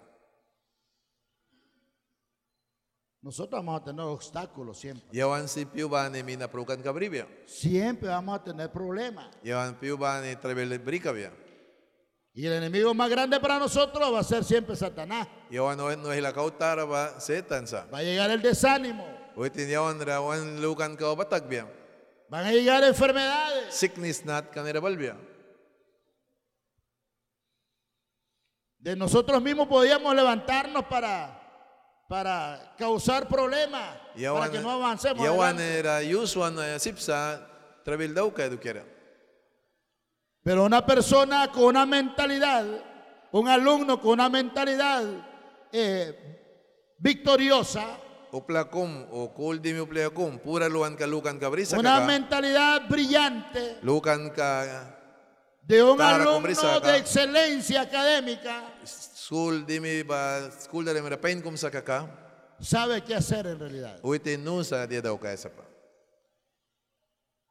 Nosotros 3.23 3.65
vamos 3.65 3.81
a 3.81 3.85
tener 3.85 4.05
obstáculos 4.05 4.79
siempre. 4.79 5.07
Yawan 5.13 5.49
si 5.49 5.65
piu 5.65 5.89
ba 5.89 6.11
ni 6.11 6.25
mina 6.25 6.51
prukan 6.51 6.83
ka 6.83 6.91
bribya. 6.91 7.29
Siempre 7.47 8.09
vamos 8.09 8.35
a 8.35 8.43
tener 8.43 8.71
problemas. 8.71 9.31
Yawan 9.45 9.79
piu 9.79 9.97
ba 9.97 10.21
ni 10.21 10.35
travel 10.35 10.79
brikabya. 10.81 11.33
Y 12.35 12.47
el 12.47 12.55
enemigo 12.55 12.93
más 12.95 13.09
grande 13.09 13.39
para 13.39 13.61
nosotros 13.61 14.13
va 14.13 14.21
a 14.21 14.25
ser 14.25 14.43
siempre 14.43 14.75
Satanás. 14.75 15.29
Yawan 15.51 15.77
no 15.79 15.95
no 15.97 16.13
hila 16.13 16.33
kautara 16.33 16.85
ba 16.85 17.21
setan 17.21 17.69
sa. 17.69 17.87
Va 17.87 17.99
a 17.99 18.03
llegar 18.03 18.29
el 18.31 18.43
desánimo. 18.43 19.07
Witin 19.37 19.69
yawan 19.69 20.01
rawan 20.01 20.61
lukan 20.61 20.97
ka 20.97 21.15
batagbiya. 21.15 21.69
Van 22.29 22.47
a 22.47 22.51
llegar 22.51 22.83
enfermedades. 22.83 23.73
Sickness 23.73 24.25
nat 24.25 24.51
kanira 24.51 24.81
balbiya. 24.81 25.17
De 28.79 28.97
nosotros 28.97 29.41
mismos 29.41 29.69
podíamos 29.69 30.13
levantarnos 30.13 30.87
para, 30.87 31.42
para 32.13 32.75
causar 32.77 33.27
problemas. 33.27 33.97
para 34.13 34.51
que 34.51 34.61
no 34.61 34.71
avancemos. 34.71 35.25
yawan 35.25 35.59
era 35.59 36.03
yuswan 36.03 36.61
sipsa. 36.79 37.49
Pero 40.45 40.65
una 40.65 40.85
persona 40.85 41.51
con 41.51 41.65
una 41.65 41.87
mentalidad, 41.87 42.67
un 43.33 43.49
alumno 43.49 43.99
con 43.99 44.13
una 44.21 44.29
mentalidad 44.29 45.03
eh, 45.73 46.95
victoriosa, 46.99 47.97
Uplakum 48.31 49.09
o 49.11 49.33
kul 49.33 49.61
di 49.61 49.73
mi 49.73 49.81
uplakum 49.81 50.39
pura 50.39 50.69
luan 50.69 50.97
ka 50.97 51.07
lukan 51.07 51.39
ka 51.39 51.51
brisa 51.51 51.77
una 51.77 52.01
mentalidad 52.01 52.89
brillante 52.89 53.77
Lukan 53.83 54.33
ka 54.33 54.89
de 55.61 55.83
un 55.83 56.01
alumno 56.01 56.81
de 56.81 56.97
excelencia 56.97 57.83
académica, 57.83 58.73
ba 60.07 60.51
kum 61.43 61.57
sabe 62.61 63.03
qué 63.03 63.15
hacer 63.15 63.47
en 63.47 63.59
realidad. 63.59 63.99
Uitin 64.03 64.45
nu 64.45 64.63
sa 64.63 64.87
dia 64.87 65.01
daw 65.01 65.19
ka 65.19 65.37
sa 65.37 65.49
pa. 65.49 65.65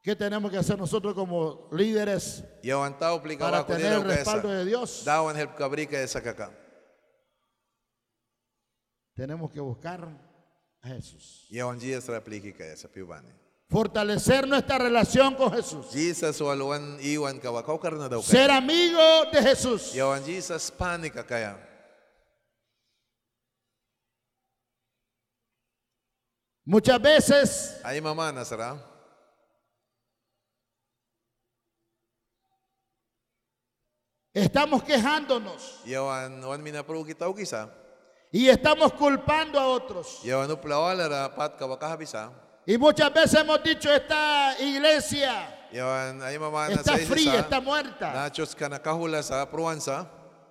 ¿Qué 0.01 0.15
tenemos 0.15 0.49
que 0.49 0.57
hacer 0.57 0.77
nosotros 0.79 1.13
como 1.13 1.69
líderes 1.71 2.43
para 3.37 3.65
tener 3.65 3.93
el 3.93 4.03
respaldo 4.03 4.49
de 4.49 4.65
Dios? 4.65 5.03
Tenemos 9.13 9.51
que 9.51 9.59
buscar 9.59 10.07
a 10.81 10.87
Jesús. 10.87 11.47
Fortalecer 13.69 14.47
nuestra 14.47 14.79
relación 14.79 15.35
con 15.35 15.53
Jesús. 15.53 15.85
Ser 18.23 18.51
amigo 18.51 19.25
de 19.31 19.41
Jesús. 19.43 19.93
Yawan 19.93 20.25
Jesus 20.25 20.71
panik 20.71 21.13
ka 21.13 21.23
kaya. 21.27 21.67
Muchas 26.63 27.01
veces 27.01 27.81
mamá 28.01 28.31
estamos 34.33 34.83
quejándonos 34.83 35.81
y 38.31 38.47
estamos 38.47 38.93
culpando 38.93 39.59
a 39.59 39.67
otros. 39.67 40.21
Y 42.65 42.77
muchas 42.77 43.13
veces 43.13 43.41
hemos 43.41 43.63
dicho, 43.63 43.91
esta 43.91 44.55
iglesia 44.59 45.67
está 45.71 46.97
fría, 46.97 47.39
está. 47.39 47.59
muerta. 47.59 48.31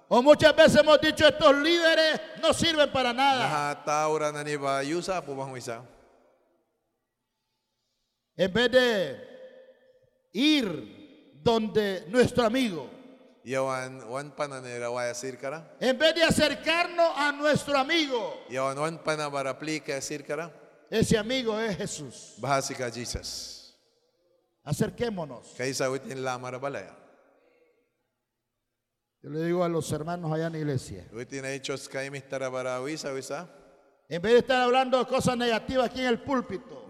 O 0.08 0.22
muchas 0.22 0.56
veces 0.56 0.80
hemos 0.80 1.00
dicho, 1.00 1.26
estos 1.28 1.54
líderes 1.56 2.20
no 2.42 2.52
sirven 2.52 2.90
para 2.90 3.12
nada. 3.12 3.48
Nahataura 3.48 4.32
na 4.32 4.42
ni 4.42 4.56
ba 4.56 4.82
yusa 4.82 5.24
po 5.24 5.36
bang 5.36 5.56
isa. 5.56 5.82
En 8.40 8.50
vez 8.54 8.70
de 8.70 9.20
ir 10.32 11.36
donde 11.42 12.06
nuestro 12.08 12.44
amigo, 12.46 12.88
Yawan 13.44 14.08
wan 14.08 14.30
pa 14.34 14.48
na 14.48 14.60
nirawaya 14.62 15.12
sirkara. 15.14 15.76
en 15.78 15.98
vez 15.98 16.14
de 16.14 16.22
acercarnos 16.24 17.12
a 17.16 17.32
nuestro 17.32 17.76
amigo, 17.76 18.46
Yawan 18.48 18.78
wan 18.78 18.98
pa 19.04 19.14
na 19.14 19.28
barapli 19.28 19.80
ka 19.82 20.00
sirkara. 20.00 20.50
ese 20.90 21.18
amigo 21.18 21.58
es 21.60 21.76
Jesús. 21.76 22.36
Bahasi 22.38 22.74
ka 22.74 22.88
Jesus. 22.90 23.76
Acerquémonos. 24.64 25.52
Kaysa 25.58 25.90
witin 25.90 26.22
lamara 26.24 26.58
balaya. 26.58 26.96
Yo 29.22 29.28
le 29.28 29.44
digo 29.44 29.62
a 29.62 29.68
los 29.68 29.92
hermanos 29.92 30.32
allá 30.32 30.46
en 30.46 30.52
la 30.52 30.58
iglesia, 30.60 31.06
Witin 31.12 31.44
ay 31.44 31.60
chos 31.60 31.90
kay 31.90 32.08
mistara 32.08 32.48
bara 32.48 32.80
wisa 32.80 33.12
wisa. 33.12 33.50
En 34.10 34.20
vez 34.20 34.32
de 34.32 34.38
estar 34.40 34.60
hablando 34.62 34.98
de 34.98 35.06
cosas 35.06 35.36
negativas 35.36 35.86
aquí 35.86 36.00
en 36.00 36.06
el 36.08 36.18
púlpito, 36.18 36.84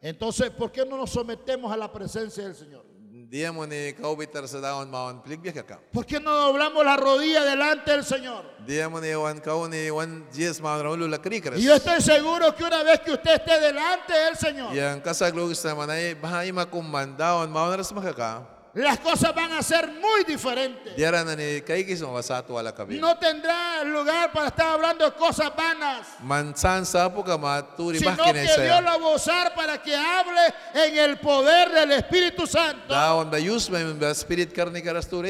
entonces, 0.00 0.50
¿por 0.50 0.70
qué 0.70 0.84
no 0.86 0.96
nos 0.96 1.10
sometemos 1.10 1.70
a 1.72 1.76
la 1.76 1.90
presencia 1.92 2.44
del 2.44 2.54
Señor? 2.54 2.84
¿Por 5.92 6.06
qué 6.06 6.20
no 6.20 6.30
doblamos 6.32 6.84
la 6.84 6.96
rodilla 6.96 7.44
delante 7.44 7.90
del 7.90 8.04
Señor? 8.04 8.44
Y 11.58 11.64
yo 11.64 11.74
estoy 11.74 12.00
seguro 12.00 12.54
que 12.54 12.62
una 12.64 12.82
vez 12.84 13.00
que 13.00 13.12
usted 13.12 13.34
esté 13.34 13.58
delante 13.60 14.12
del 14.12 14.36
Señor, 14.36 14.72
Las 18.76 18.98
cosas 18.98 19.34
van 19.34 19.52
a 19.52 19.62
ser 19.62 19.88
muy 19.88 20.22
diferentes. 20.24 20.94
No 23.00 23.16
tendrá 23.16 23.82
lugar 23.84 24.30
para 24.32 24.48
estar 24.48 24.66
hablando 24.74 25.02
de 25.06 25.12
cosas 25.12 25.50
vanas, 25.56 26.06
sino 28.00 28.16
que 28.34 28.40
Dios 28.64 28.82
lo 28.84 29.00
va 29.00 29.12
a 29.12 29.14
usar 29.14 29.54
para 29.54 29.82
que 29.82 29.96
hable 29.96 30.54
en 30.74 30.98
el 30.98 31.16
poder 31.18 31.70
del 31.72 31.92
Espíritu 31.92 32.46
Santo. 32.46 32.94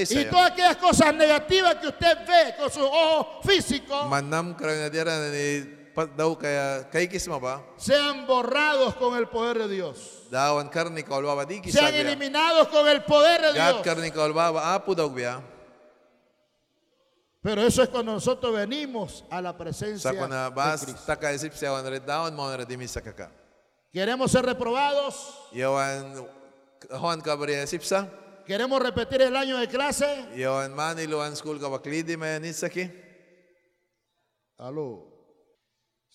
Y 0.01 0.25
todas 0.31 0.51
aquellas 0.51 0.77
cosas 0.79 1.15
negativas 1.15 1.77
que 1.77 1.87
usted 1.87 2.19
ve 2.27 2.55
con 2.59 2.69
sus 2.69 2.83
ojos 2.83 3.27
físicos 3.47 4.09
Daw 5.97 6.37
kaya 6.37 6.85
ba? 7.41 7.65
sean 7.79 8.27
borrados 8.27 8.95
con 8.97 9.17
el 9.17 9.29
poder 9.29 9.61
de 9.61 9.69
Dios. 9.69 10.29
Dawan 10.31 10.69
karni 10.69 11.03
Sean 11.73 11.95
eliminados 11.95 12.69
con 12.69 12.87
el 12.87 13.03
poder 13.03 13.41
de 13.41 13.53
Gat 13.55 13.73
Dios. 13.77 13.83
karni 13.83 14.11
daw 14.11 15.09
biya. 15.09 15.41
Pero 17.41 17.63
eso 17.63 17.83
es 17.83 17.89
cuando 17.89 18.13
nosotros 18.13 18.53
venimos 18.53 19.25
a 19.31 19.41
la 19.41 19.57
presencia 19.57 20.13
de 20.13 20.19
Cristo. 20.19 21.15
Queremos 23.91 24.31
ser 24.33 24.45
reprobados, 24.45 25.49
queremos 28.45 28.83
repetir 28.83 29.23
el 29.23 29.35
año 29.35 29.57
de 29.57 29.69
clase. 29.69 30.29
Aló. 34.59 35.16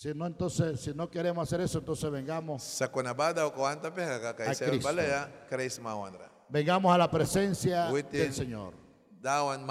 Si 0.02 0.12
no, 0.16 0.26
entonces, 0.26 0.80
si 0.82 0.96
no 0.96 1.08
queremos 1.12 1.48
hacer 1.48 1.62
eso, 1.62 1.78
entonces 1.78 2.10
vengamos, 2.10 2.64
A 4.66 4.72
Cristo. 4.72 4.88
balaya 4.88 5.30
vengamos 6.50 6.92
a 6.92 6.98
la 6.98 7.12
presencia 7.12 7.88
Within- 7.92 8.10
del 8.10 8.34
Señor. 8.34 8.74
Dawan. 9.22 9.64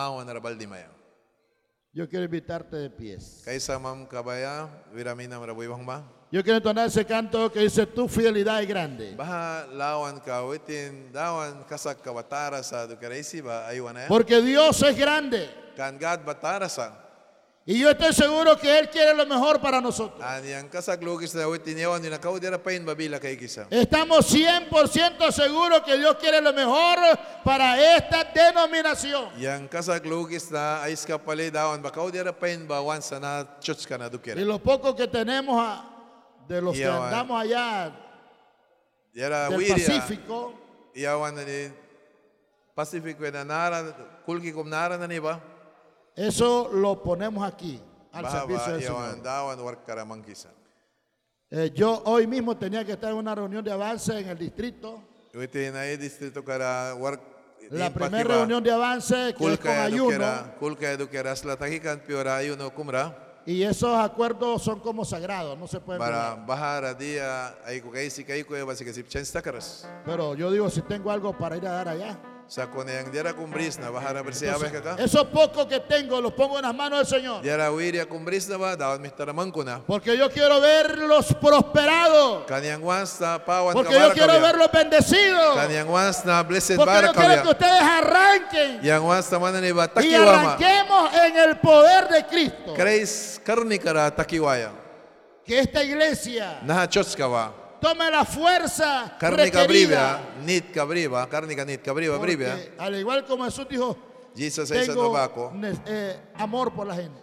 Yo 1.93 2.09
quiero 2.09 2.25
invitarte 2.25 2.77
de 2.77 2.91
pies. 2.91 3.43
Kabaya 4.09 4.69
ba? 5.85 6.05
Yo 6.31 6.45
quiero 6.45 6.59
entonar 6.59 6.87
ese 6.87 7.05
canto 7.05 7.51
que 7.51 7.63
dice, 7.63 7.85
tu 7.87 8.07
fidelidad 8.07 8.63
es 8.63 8.69
grande. 8.69 9.17
Lawan 9.73 10.21
dawan 11.13 11.65
kasak 11.65 11.99
sa 12.63 12.87
ba 12.87 13.75
eh. 13.75 14.07
Porque 14.07 14.41
Dios 14.41 14.81
es 14.81 14.97
grande. 14.97 15.51
Kan 15.77 15.99
God 15.99 16.25
batara 16.25 16.69
sa. 16.69 17.10
Y 17.71 17.79
yo 17.79 17.91
estoy 17.91 18.13
seguro 18.13 18.57
que 18.59 18.81
Él 18.81 18.91
quiere 18.91 19.15
lo 19.15 19.25
mejor 19.27 19.61
para 19.61 19.81
nosotros. 19.81 20.21
Estamos 23.71 24.27
100% 24.27 25.31
seguros 25.31 25.81
que 25.85 25.97
Dios 25.97 26.17
quiere 26.19 26.41
lo 26.41 26.53
mejor 26.53 26.99
para 27.45 27.79
esta 27.97 28.25
denominación. 28.25 29.31
Y 34.41 34.45
lo 34.45 34.59
poco 34.59 34.97
que 34.97 35.07
tenemos 35.07 35.55
a- 35.57 35.85
de 36.49 36.61
los 36.61 36.75
que 36.75 36.83
andamos 37.05 37.41
allá 37.41 37.85
del. 37.85 37.93
Pacífico, 40.01 40.55
Pacific 42.75 43.17
na 43.33 43.45
nara 43.45 43.95
kulki 44.27 44.53
nara 44.65 44.97
na 44.99 45.07
ni 45.07 45.21
ba? 45.21 45.39
Eso 46.17 46.71
lo 46.73 47.03
ponemos 47.03 47.45
aquí, 47.47 47.81
al 48.13 48.25
servicio 48.31 48.73
del 48.73 48.83
Señor. 48.83 49.17
Eh, 51.51 51.71
yo 51.75 52.03
hoy 52.05 52.27
mismo 52.27 52.57
tenía 52.57 52.85
que 52.85 52.93
estar 52.93 53.11
en 53.11 53.17
una 53.17 53.35
reunión 53.35 53.65
de 53.65 53.73
avance 53.73 54.19
en 54.19 54.29
el 54.29 54.39
distrito. 54.39 55.03
La 57.71 57.91
primera 57.93 58.25
reunión 58.37 58.63
de 58.63 58.71
avance 58.73 59.35
que 59.35 59.45
es 59.55 59.59
con 59.59 59.71
ayuno. 59.95 60.19
Y 63.47 63.63
esos 63.63 63.97
acuerdos 63.97 64.63
son 64.63 64.81
como 64.81 65.05
sagrados, 65.05 65.59
no 65.59 65.67
se 65.67 65.81
pueden. 65.81 66.01
Pero 70.05 70.35
yo 70.35 70.51
digo, 70.53 70.69
si 70.69 70.83
tengo 70.83 71.11
algo 71.11 71.37
para 71.37 71.57
ir 71.57 71.67
a 71.67 71.73
dar 71.73 71.89
allá. 71.89 72.19
Sa 72.51 72.67
kone 72.67 72.91
yang 72.91 73.13
diara 73.15 73.31
kumbris 73.31 73.79
na 73.79 73.95
bahara 73.95 74.27
bersi 74.27 74.51
abe 74.51 74.67
Entonces, 74.67 74.83
kaka. 74.83 74.99
eso 75.05 75.25
poco 75.31 75.69
que 75.69 75.79
tengo 75.79 76.21
lo 76.21 76.35
pongo 76.35 76.59
en 76.59 76.65
las 76.67 76.75
manos 76.75 76.99
del 76.99 77.07
Señor. 77.07 77.45
Porque 79.87 80.19
yo 80.19 80.29
quiero 80.29 80.61
verlos 80.61 81.33
prosperados. 81.41 82.43
Porque 83.73 83.95
yo 83.95 84.13
quiero 84.15 84.41
verlos 84.41 84.69
bendecidos. 84.73 85.55
Porque 86.77 87.07
yo 87.07 87.13
quiero 87.13 87.43
que 87.43 87.49
ustedes 87.51 87.83
arranquen 87.83 88.81
y 88.83 90.15
arranquemos 90.59 91.15
en 91.15 91.37
el 91.39 91.57
poder 91.61 92.09
de 92.09 92.27
Cristo. 92.27 92.75
Que 95.45 95.61
esta 95.61 95.85
iglesia. 95.85 96.59
Tome 97.81 98.11
la 98.11 98.25
fuerza 98.25 99.17
Karni 99.19 99.45
requerida. 99.45 99.61
kabriba, 99.63 100.21
nit 100.47 100.71
kabriba, 100.73 101.29
karni 101.29 101.55
ka 101.57 101.65
nit 101.65 101.83
kabriba 101.83 102.19
briba. 102.19 102.55
Porque 102.55 102.73
al 102.79 102.95
igual 103.01 103.25
como 103.25 103.45
Jesús 103.45 103.67
dijo, 103.69 103.97
Jesus 104.37 104.71
tengo 104.87 105.09
ne- 105.55 105.73
eh, 105.87 106.17
amor 106.37 106.73
por 106.73 106.87
la 106.87 106.95
gente. 106.95 107.19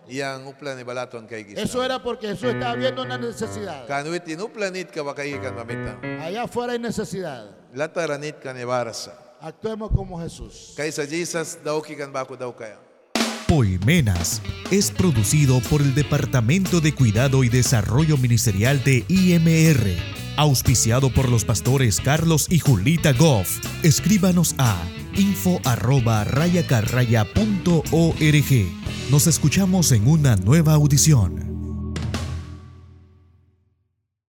Eso 1.61 1.83
era 1.83 2.01
porque 2.03 2.27
Jesús 2.27 2.49
estaba 2.53 2.75
viendo 2.75 3.01
una 3.03 3.17
necesidad. 3.17 3.85
Allá 6.21 6.43
afuera 6.43 6.73
hay 6.73 6.79
necesidad. 6.79 7.55
Actuemos 9.39 9.91
como 9.95 10.19
Jesús. 10.19 10.73
Poimenas 13.47 14.41
es 14.71 14.91
producido 14.91 15.59
por 15.69 15.81
el 15.81 15.95
Departamento 15.95 16.81
de 16.81 16.93
Cuidado 16.93 17.43
y 17.45 17.49
Desarrollo 17.49 18.17
Ministerial 18.17 18.83
de 18.83 19.05
IMR, 19.07 19.95
auspiciado 20.37 21.09
por 21.09 21.29
los 21.29 21.43
pastores 21.43 21.99
Carlos 21.99 22.47
y 22.49 22.59
Julita 22.59 23.11
Goff. 23.13 23.59
Escríbanos 23.83 24.55
a 24.57 24.81
info. 25.15 25.59
Nos 29.11 29.27
escuchamos 29.27 29.91
en 29.91 30.07
una 30.07 30.35
nueva 30.35 30.73
audición. 30.73 31.46